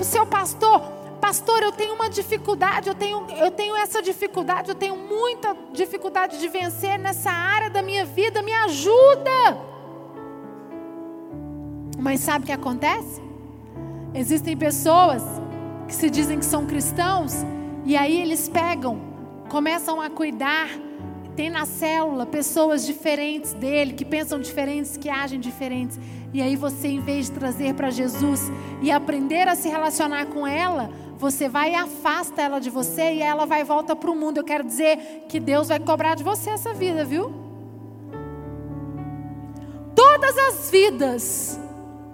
seu 0.03 0.27
pastor, 0.27 0.81
pastor, 1.21 1.63
eu 1.63 1.71
tenho 1.71 1.95
uma 1.95 2.11
dificuldade, 2.11 2.89
eu 2.89 2.95
tenho, 2.95 3.27
eu 3.39 3.51
tenho 3.51 3.77
essa 3.77 4.03
dificuldade, 4.03 4.71
eu 4.71 4.75
tenho 4.75 4.97
muita 4.97 5.57
dificuldade 5.73 6.41
de 6.41 6.49
vencer 6.49 6.99
nessa 6.99 7.31
área 7.31 7.71
da 7.71 7.83
minha 7.83 8.05
vida, 8.05 8.43
me 8.43 8.53
ajuda. 8.53 9.71
Mas 11.99 12.21
sabe 12.21 12.45
o 12.45 12.47
que 12.47 12.53
acontece? 12.53 13.32
Existem 14.15 14.57
pessoas 14.57 15.23
que 15.89 15.95
se 15.95 16.11
dizem 16.11 16.39
que 16.39 16.45
são 16.45 16.67
cristãos 16.67 17.35
e 17.85 17.97
aí 17.97 18.21
eles 18.21 18.49
pegam, 18.49 19.01
começam 19.49 20.01
a 20.01 20.11
cuidar. 20.11 20.69
Tem 21.35 21.49
na 21.49 21.65
célula 21.65 22.27
pessoas 22.27 22.85
diferentes 22.85 23.55
dele, 23.55 23.95
que 23.95 24.05
pensam 24.05 24.39
diferentes, 24.39 24.99
que 24.99 25.09
agem 25.09 25.41
diferentes. 25.41 25.99
E 26.31 26.43
aí 26.43 26.57
você, 26.57 26.89
em 26.89 27.01
vez 27.01 27.27
de 27.27 27.33
trazer 27.33 27.75
para 27.75 27.91
Jesus 27.91 28.53
e 28.83 28.91
aprender 28.91 29.49
a 29.49 29.55
se 29.55 29.67
relacionar 29.67 30.27
com 30.27 30.47
ela, 30.47 30.91
você 31.17 31.49
vai 31.49 31.73
e 31.73 31.75
afasta 31.75 32.43
ela 32.43 32.59
de 32.59 32.69
você 32.69 33.15
e 33.15 33.23
ela 33.23 33.47
vai 33.47 33.63
e 33.63 33.65
volta 33.65 33.97
para 33.97 34.11
o 34.11 34.15
mundo. 34.15 34.39
Eu 34.39 34.45
quero 34.45 34.63
dizer 34.63 35.25
que 35.29 35.41
Deus 35.41 35.69
vai 35.69 35.81
cobrar 35.81 36.15
de 36.15 36.23
você 36.23 36.51
essa 36.51 36.75
vida, 36.75 37.03
viu? 37.03 37.33
Todas 39.95 40.37
as 40.37 40.71
vidas 40.71 41.59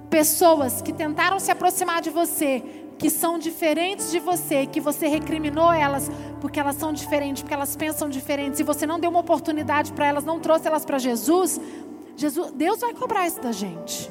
pessoas 0.08 0.82
que 0.82 0.92
tentaram 0.92 1.38
se 1.38 1.50
aproximar 1.50 2.00
de 2.00 2.10
você, 2.10 2.62
que 2.98 3.10
são 3.10 3.38
diferentes 3.38 4.10
de 4.10 4.18
você, 4.18 4.66
que 4.66 4.80
você 4.80 5.06
recriminou 5.06 5.72
elas 5.72 6.10
porque 6.40 6.58
elas 6.58 6.76
são 6.76 6.92
diferentes, 6.92 7.42
porque 7.42 7.54
elas 7.54 7.76
pensam 7.76 8.08
diferentes, 8.08 8.60
e 8.60 8.62
você 8.62 8.86
não 8.86 8.98
deu 8.98 9.10
uma 9.10 9.20
oportunidade 9.20 9.92
para 9.92 10.06
elas, 10.06 10.24
não 10.24 10.38
trouxe 10.38 10.66
elas 10.66 10.84
para 10.84 10.98
Jesus, 10.98 11.60
Jesus, 12.16 12.50
Deus 12.52 12.80
vai 12.80 12.92
cobrar 12.94 13.26
isso 13.26 13.40
da 13.40 13.52
gente. 13.52 14.10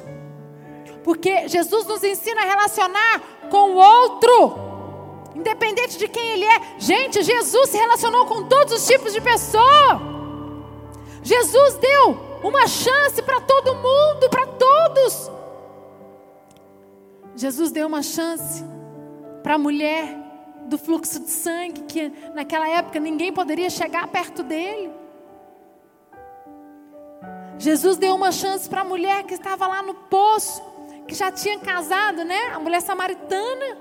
Porque 1.04 1.48
Jesus 1.48 1.86
nos 1.86 2.02
ensina 2.02 2.42
a 2.42 2.44
relacionar 2.44 3.20
com 3.50 3.72
o 3.72 3.76
outro, 3.76 4.54
independente 5.34 5.98
de 5.98 6.08
quem 6.08 6.30
ele 6.32 6.44
é. 6.44 6.60
Gente, 6.78 7.22
Jesus 7.22 7.68
se 7.68 7.76
relacionou 7.76 8.26
com 8.26 8.44
todos 8.44 8.72
os 8.72 8.86
tipos 8.86 9.12
de 9.12 9.20
pessoa. 9.20 10.00
Jesus 11.22 11.74
deu 11.74 12.18
uma 12.42 12.66
chance 12.66 13.20
para 13.22 13.40
todo 13.40 13.74
mundo, 13.74 14.28
para 14.30 14.46
todos. 14.46 15.30
Jesus 17.38 17.70
deu 17.70 17.86
uma 17.86 18.02
chance 18.02 18.64
para 19.44 19.54
a 19.54 19.58
mulher 19.58 20.12
do 20.66 20.76
fluxo 20.76 21.20
de 21.20 21.30
sangue, 21.30 21.82
que 21.82 22.12
naquela 22.34 22.68
época 22.68 22.98
ninguém 22.98 23.32
poderia 23.32 23.70
chegar 23.70 24.08
perto 24.08 24.42
dele. 24.42 24.90
Jesus 27.56 27.96
deu 27.96 28.16
uma 28.16 28.32
chance 28.32 28.68
para 28.68 28.80
a 28.80 28.84
mulher 28.84 29.22
que 29.22 29.34
estava 29.34 29.68
lá 29.68 29.80
no 29.84 29.94
poço, 29.94 30.60
que 31.06 31.14
já 31.14 31.30
tinha 31.30 31.60
casado, 31.60 32.24
né? 32.24 32.48
A 32.52 32.58
mulher 32.58 32.82
samaritana. 32.82 33.78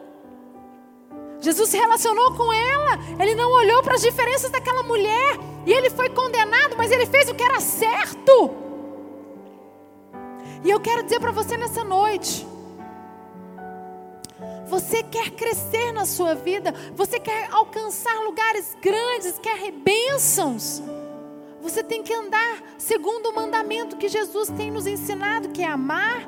Jesus 1.39 1.69
se 1.69 1.77
relacionou 1.77 2.35
com 2.35 2.53
ela, 2.53 2.99
ele 3.19 3.33
não 3.33 3.51
olhou 3.53 3.81
para 3.81 3.95
as 3.95 4.01
diferenças 4.01 4.51
daquela 4.51 4.83
mulher, 4.83 5.35
e 5.65 5.73
ele 5.73 5.89
foi 5.89 6.09
condenado, 6.09 6.75
mas 6.77 6.91
ele 6.91 7.07
fez 7.07 7.27
o 7.27 7.33
que 7.33 7.41
era 7.41 7.59
certo. 7.59 8.51
E 10.63 10.69
eu 10.69 10.79
quero 10.79 11.01
dizer 11.01 11.19
para 11.19 11.31
você 11.31 11.57
nessa 11.57 11.83
noite, 11.83 12.45
você 14.67 15.01
quer 15.03 15.31
crescer 15.31 15.91
na 15.91 16.05
sua 16.05 16.35
vida, 16.35 16.73
você 16.93 17.19
quer 17.19 17.49
alcançar 17.51 18.13
lugares 18.23 18.77
grandes, 18.81 19.39
quer 19.39 19.71
bênçãos. 19.71 20.81
Você 21.61 21.83
tem 21.83 22.03
que 22.03 22.13
andar 22.13 22.63
segundo 22.77 23.29
o 23.29 23.35
mandamento 23.35 23.97
que 23.97 24.07
Jesus 24.07 24.49
tem 24.49 24.69
nos 24.69 24.85
ensinado, 24.85 25.49
que 25.49 25.61
é 25.61 25.67
amar 25.67 26.27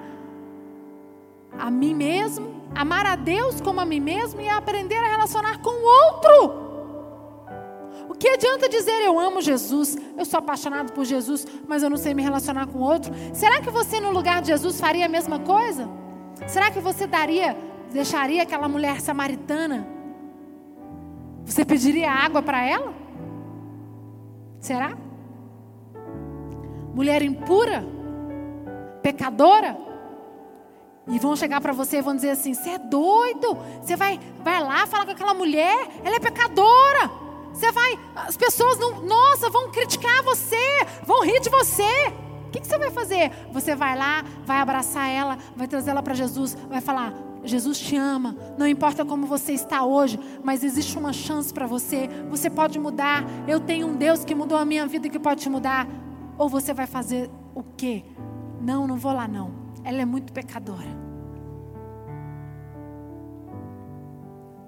a 1.58 1.70
mim 1.70 1.94
mesmo, 1.94 2.64
amar 2.76 3.06
a 3.06 3.16
Deus 3.16 3.62
como 3.62 3.80
a 3.80 3.86
mim 3.86 4.00
mesmo 4.00 4.42
e 4.42 4.50
aprender 4.50 4.98
a 4.98 5.08
relacionar 5.08 5.62
com 5.62 5.70
o 5.70 6.06
outro. 6.06 6.70
O 8.10 8.16
que 8.16 8.28
adianta 8.28 8.68
dizer 8.68 9.02
eu 9.04 9.20
amo 9.20 9.42
Jesus, 9.42 9.96
eu 10.18 10.26
sou 10.26 10.40
apaixonado 10.40 10.92
por 10.94 11.06
Jesus, 11.06 11.46
mas 11.68 11.84
eu 11.84 11.90
não 11.90 11.98
sei 11.98 12.14
me 12.14 12.24
relacionar 12.24 12.68
com 12.68 12.80
o 12.80 12.82
outro? 12.82 13.14
Será 13.34 13.62
que 13.62 13.70
você 13.70 14.00
no 14.00 14.12
lugar 14.12 14.42
de 14.42 14.48
Jesus 14.48 14.80
faria 14.80 15.06
a 15.06 15.10
mesma 15.10 15.40
coisa? 15.40 15.88
Será 16.48 16.72
que 16.72 16.80
você 16.80 17.06
daria 17.06 17.56
deixaria 17.92 18.44
aquela 18.44 18.68
mulher 18.68 19.02
samaritana? 19.02 19.88
Você 21.46 21.66
pediria 21.66 22.12
água 22.12 22.42
para 22.42 22.64
ela? 22.64 22.94
Será? 24.60 24.96
Mulher 26.94 27.22
impura? 27.22 27.84
Pecadora? 29.02 29.78
E 31.08 31.18
vão 31.18 31.36
chegar 31.36 31.60
para 31.60 31.74
você 31.74 31.98
e 31.98 32.02
vão 32.02 32.16
dizer 32.16 32.32
assim: 32.32 32.54
você 32.54 32.72
é 32.72 32.78
doido? 32.78 33.58
Você 33.82 33.96
vai, 33.96 34.20
vai 34.44 34.62
lá 34.62 34.86
falar 34.86 35.06
com 35.06 35.12
aquela 35.12 35.34
mulher? 35.34 35.88
Ela 36.04 36.18
é 36.18 36.20
pecadora. 36.20 37.10
Você 37.52 37.72
vai, 37.72 38.00
as 38.16 38.38
pessoas 38.38 38.78
não, 38.78 39.02
nossa, 39.02 39.50
vão 39.50 39.72
criticar 39.72 40.22
você, 40.24 40.86
vão 41.04 41.24
rir 41.24 41.40
de 41.40 41.50
você. 41.50 42.14
O 42.48 42.52
que, 42.52 42.62
que 42.62 42.68
você 42.68 42.78
vai 42.78 42.92
fazer? 42.92 43.32
Você 43.52 43.76
vai 43.76 43.98
lá, 43.98 44.24
vai 44.46 44.60
abraçar 44.60 45.10
ela, 45.10 45.38
vai 45.56 45.68
trazer 45.68 45.92
ela 45.92 46.04
para 46.04 46.14
Jesus, 46.14 46.56
vai 46.70 46.80
falar: 46.80 47.14
Jesus 47.44 47.80
te 47.80 47.96
ama, 47.96 48.36
não 48.58 48.68
importa 48.68 49.06
como 49.06 49.26
você 49.26 49.54
está 49.54 49.84
hoje, 49.84 50.20
mas 50.44 50.64
existe 50.64 50.98
uma 50.98 51.14
chance 51.14 51.54
para 51.54 51.66
você. 51.66 52.10
Você 52.30 52.50
pode 52.50 52.78
mudar. 52.78 53.24
Eu 53.48 53.60
tenho 53.60 53.88
um 53.88 53.96
Deus 53.96 54.26
que 54.26 54.36
mudou 54.36 54.58
a 54.58 54.66
minha 54.66 54.86
vida 54.86 55.08
e 55.08 55.10
que 55.10 55.20
pode 55.20 55.42
te 55.42 55.50
mudar. 55.50 55.88
Ou 56.38 56.50
você 56.50 56.74
vai 56.74 56.88
fazer 56.88 57.30
o 57.56 57.64
quê? 57.64 58.04
Não, 58.62 58.86
não 58.86 58.98
vou 58.98 59.14
lá 59.14 59.28
não. 59.28 59.52
Ela 59.84 60.02
é 60.02 60.06
muito 60.06 60.34
pecadora. 60.34 61.10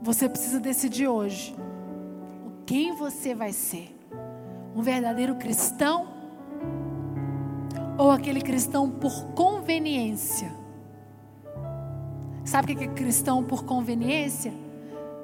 Você 0.01 0.27
precisa 0.27 0.59
decidir 0.59 1.07
hoje 1.07 1.55
quem 2.65 2.95
você 2.95 3.35
vai 3.35 3.53
ser. 3.53 3.97
Um 4.73 4.81
verdadeiro 4.81 5.35
cristão 5.35 6.07
ou 7.97 8.09
aquele 8.09 8.41
cristão 8.41 8.89
por 8.89 9.25
conveniência? 9.33 10.60
Sabe 12.51 12.73
o 12.73 12.75
que 12.75 12.83
é 12.83 12.87
cristão 12.87 13.41
por 13.41 13.63
conveniência? 13.63 14.51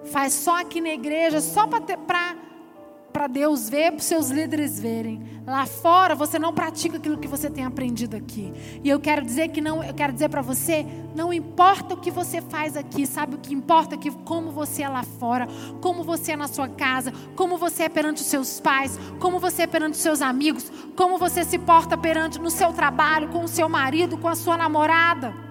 faz 0.07 0.31
só 0.31 0.61
aqui 0.61 0.79
na 0.79 0.91
igreja, 0.91 1.41
só 1.41 1.67
para 1.67 3.27
Deus 3.27 3.67
ver, 3.67 3.91
para 3.91 3.99
os 3.99 4.05
seus 4.05 4.29
líderes 4.29 4.79
verem. 4.79 5.21
Lá 5.45 5.65
fora 5.65 6.15
você 6.15 6.39
não 6.39 6.53
pratica 6.53 6.95
aquilo 6.95 7.17
que 7.17 7.27
você 7.27 7.49
tem 7.49 7.65
aprendido 7.65 8.15
aqui. 8.15 8.53
E 8.81 8.87
eu 8.87 8.97
quero 8.97 9.25
dizer 9.25 9.49
que 9.49 9.59
não, 9.59 9.83
eu 9.83 9.93
quero 9.93 10.13
dizer 10.13 10.29
para 10.29 10.41
você, 10.41 10.85
não 11.13 11.33
importa 11.33 11.95
o 11.95 11.97
que 11.97 12.09
você 12.09 12.39
faz 12.39 12.77
aqui, 12.77 13.05
sabe 13.05 13.35
o 13.35 13.39
que 13.39 13.53
importa 13.53 13.97
que 13.97 14.09
como 14.09 14.49
você 14.49 14.83
é 14.83 14.87
lá 14.87 15.03
fora, 15.03 15.49
como 15.81 16.05
você 16.05 16.31
é 16.31 16.37
na 16.37 16.47
sua 16.47 16.69
casa, 16.69 17.11
como 17.35 17.57
você 17.57 17.83
é 17.83 17.89
perante 17.89 18.21
os 18.21 18.27
seus 18.27 18.61
pais, 18.61 18.97
como 19.19 19.37
você 19.37 19.63
é 19.63 19.67
perante 19.67 19.95
os 19.95 20.01
seus 20.01 20.21
amigos, 20.21 20.71
como 20.95 21.17
você 21.17 21.43
se 21.43 21.59
porta 21.59 21.97
perante 21.97 22.39
no 22.39 22.49
seu 22.49 22.71
trabalho, 22.71 23.27
com 23.27 23.43
o 23.43 23.49
seu 23.49 23.67
marido, 23.67 24.17
com 24.17 24.29
a 24.29 24.35
sua 24.35 24.55
namorada. 24.55 25.46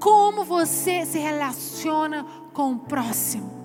Como 0.00 0.44
você 0.44 1.04
se 1.04 1.18
relaciona 1.18 2.24
com 2.52 2.72
o 2.72 2.78
próximo. 2.78 3.60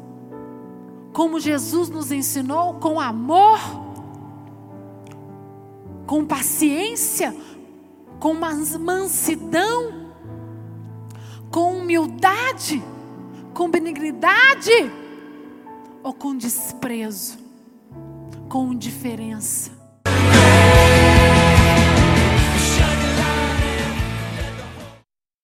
Como 1.14 1.40
Jesus 1.40 1.90
nos 1.90 2.12
ensinou, 2.12 2.76
com 2.76 3.00
amor, 3.00 3.60
com 6.06 6.26
paciência, 6.26 7.36
com 8.20 8.34
mansidão, 8.34 10.12
com 11.50 11.78
humildade, 11.80 12.84
com 13.54 13.70
benignidade 13.70 14.72
ou 16.04 16.14
com 16.14 16.36
desprezo, 16.36 17.38
com 18.50 18.74
indiferença. 18.74 19.75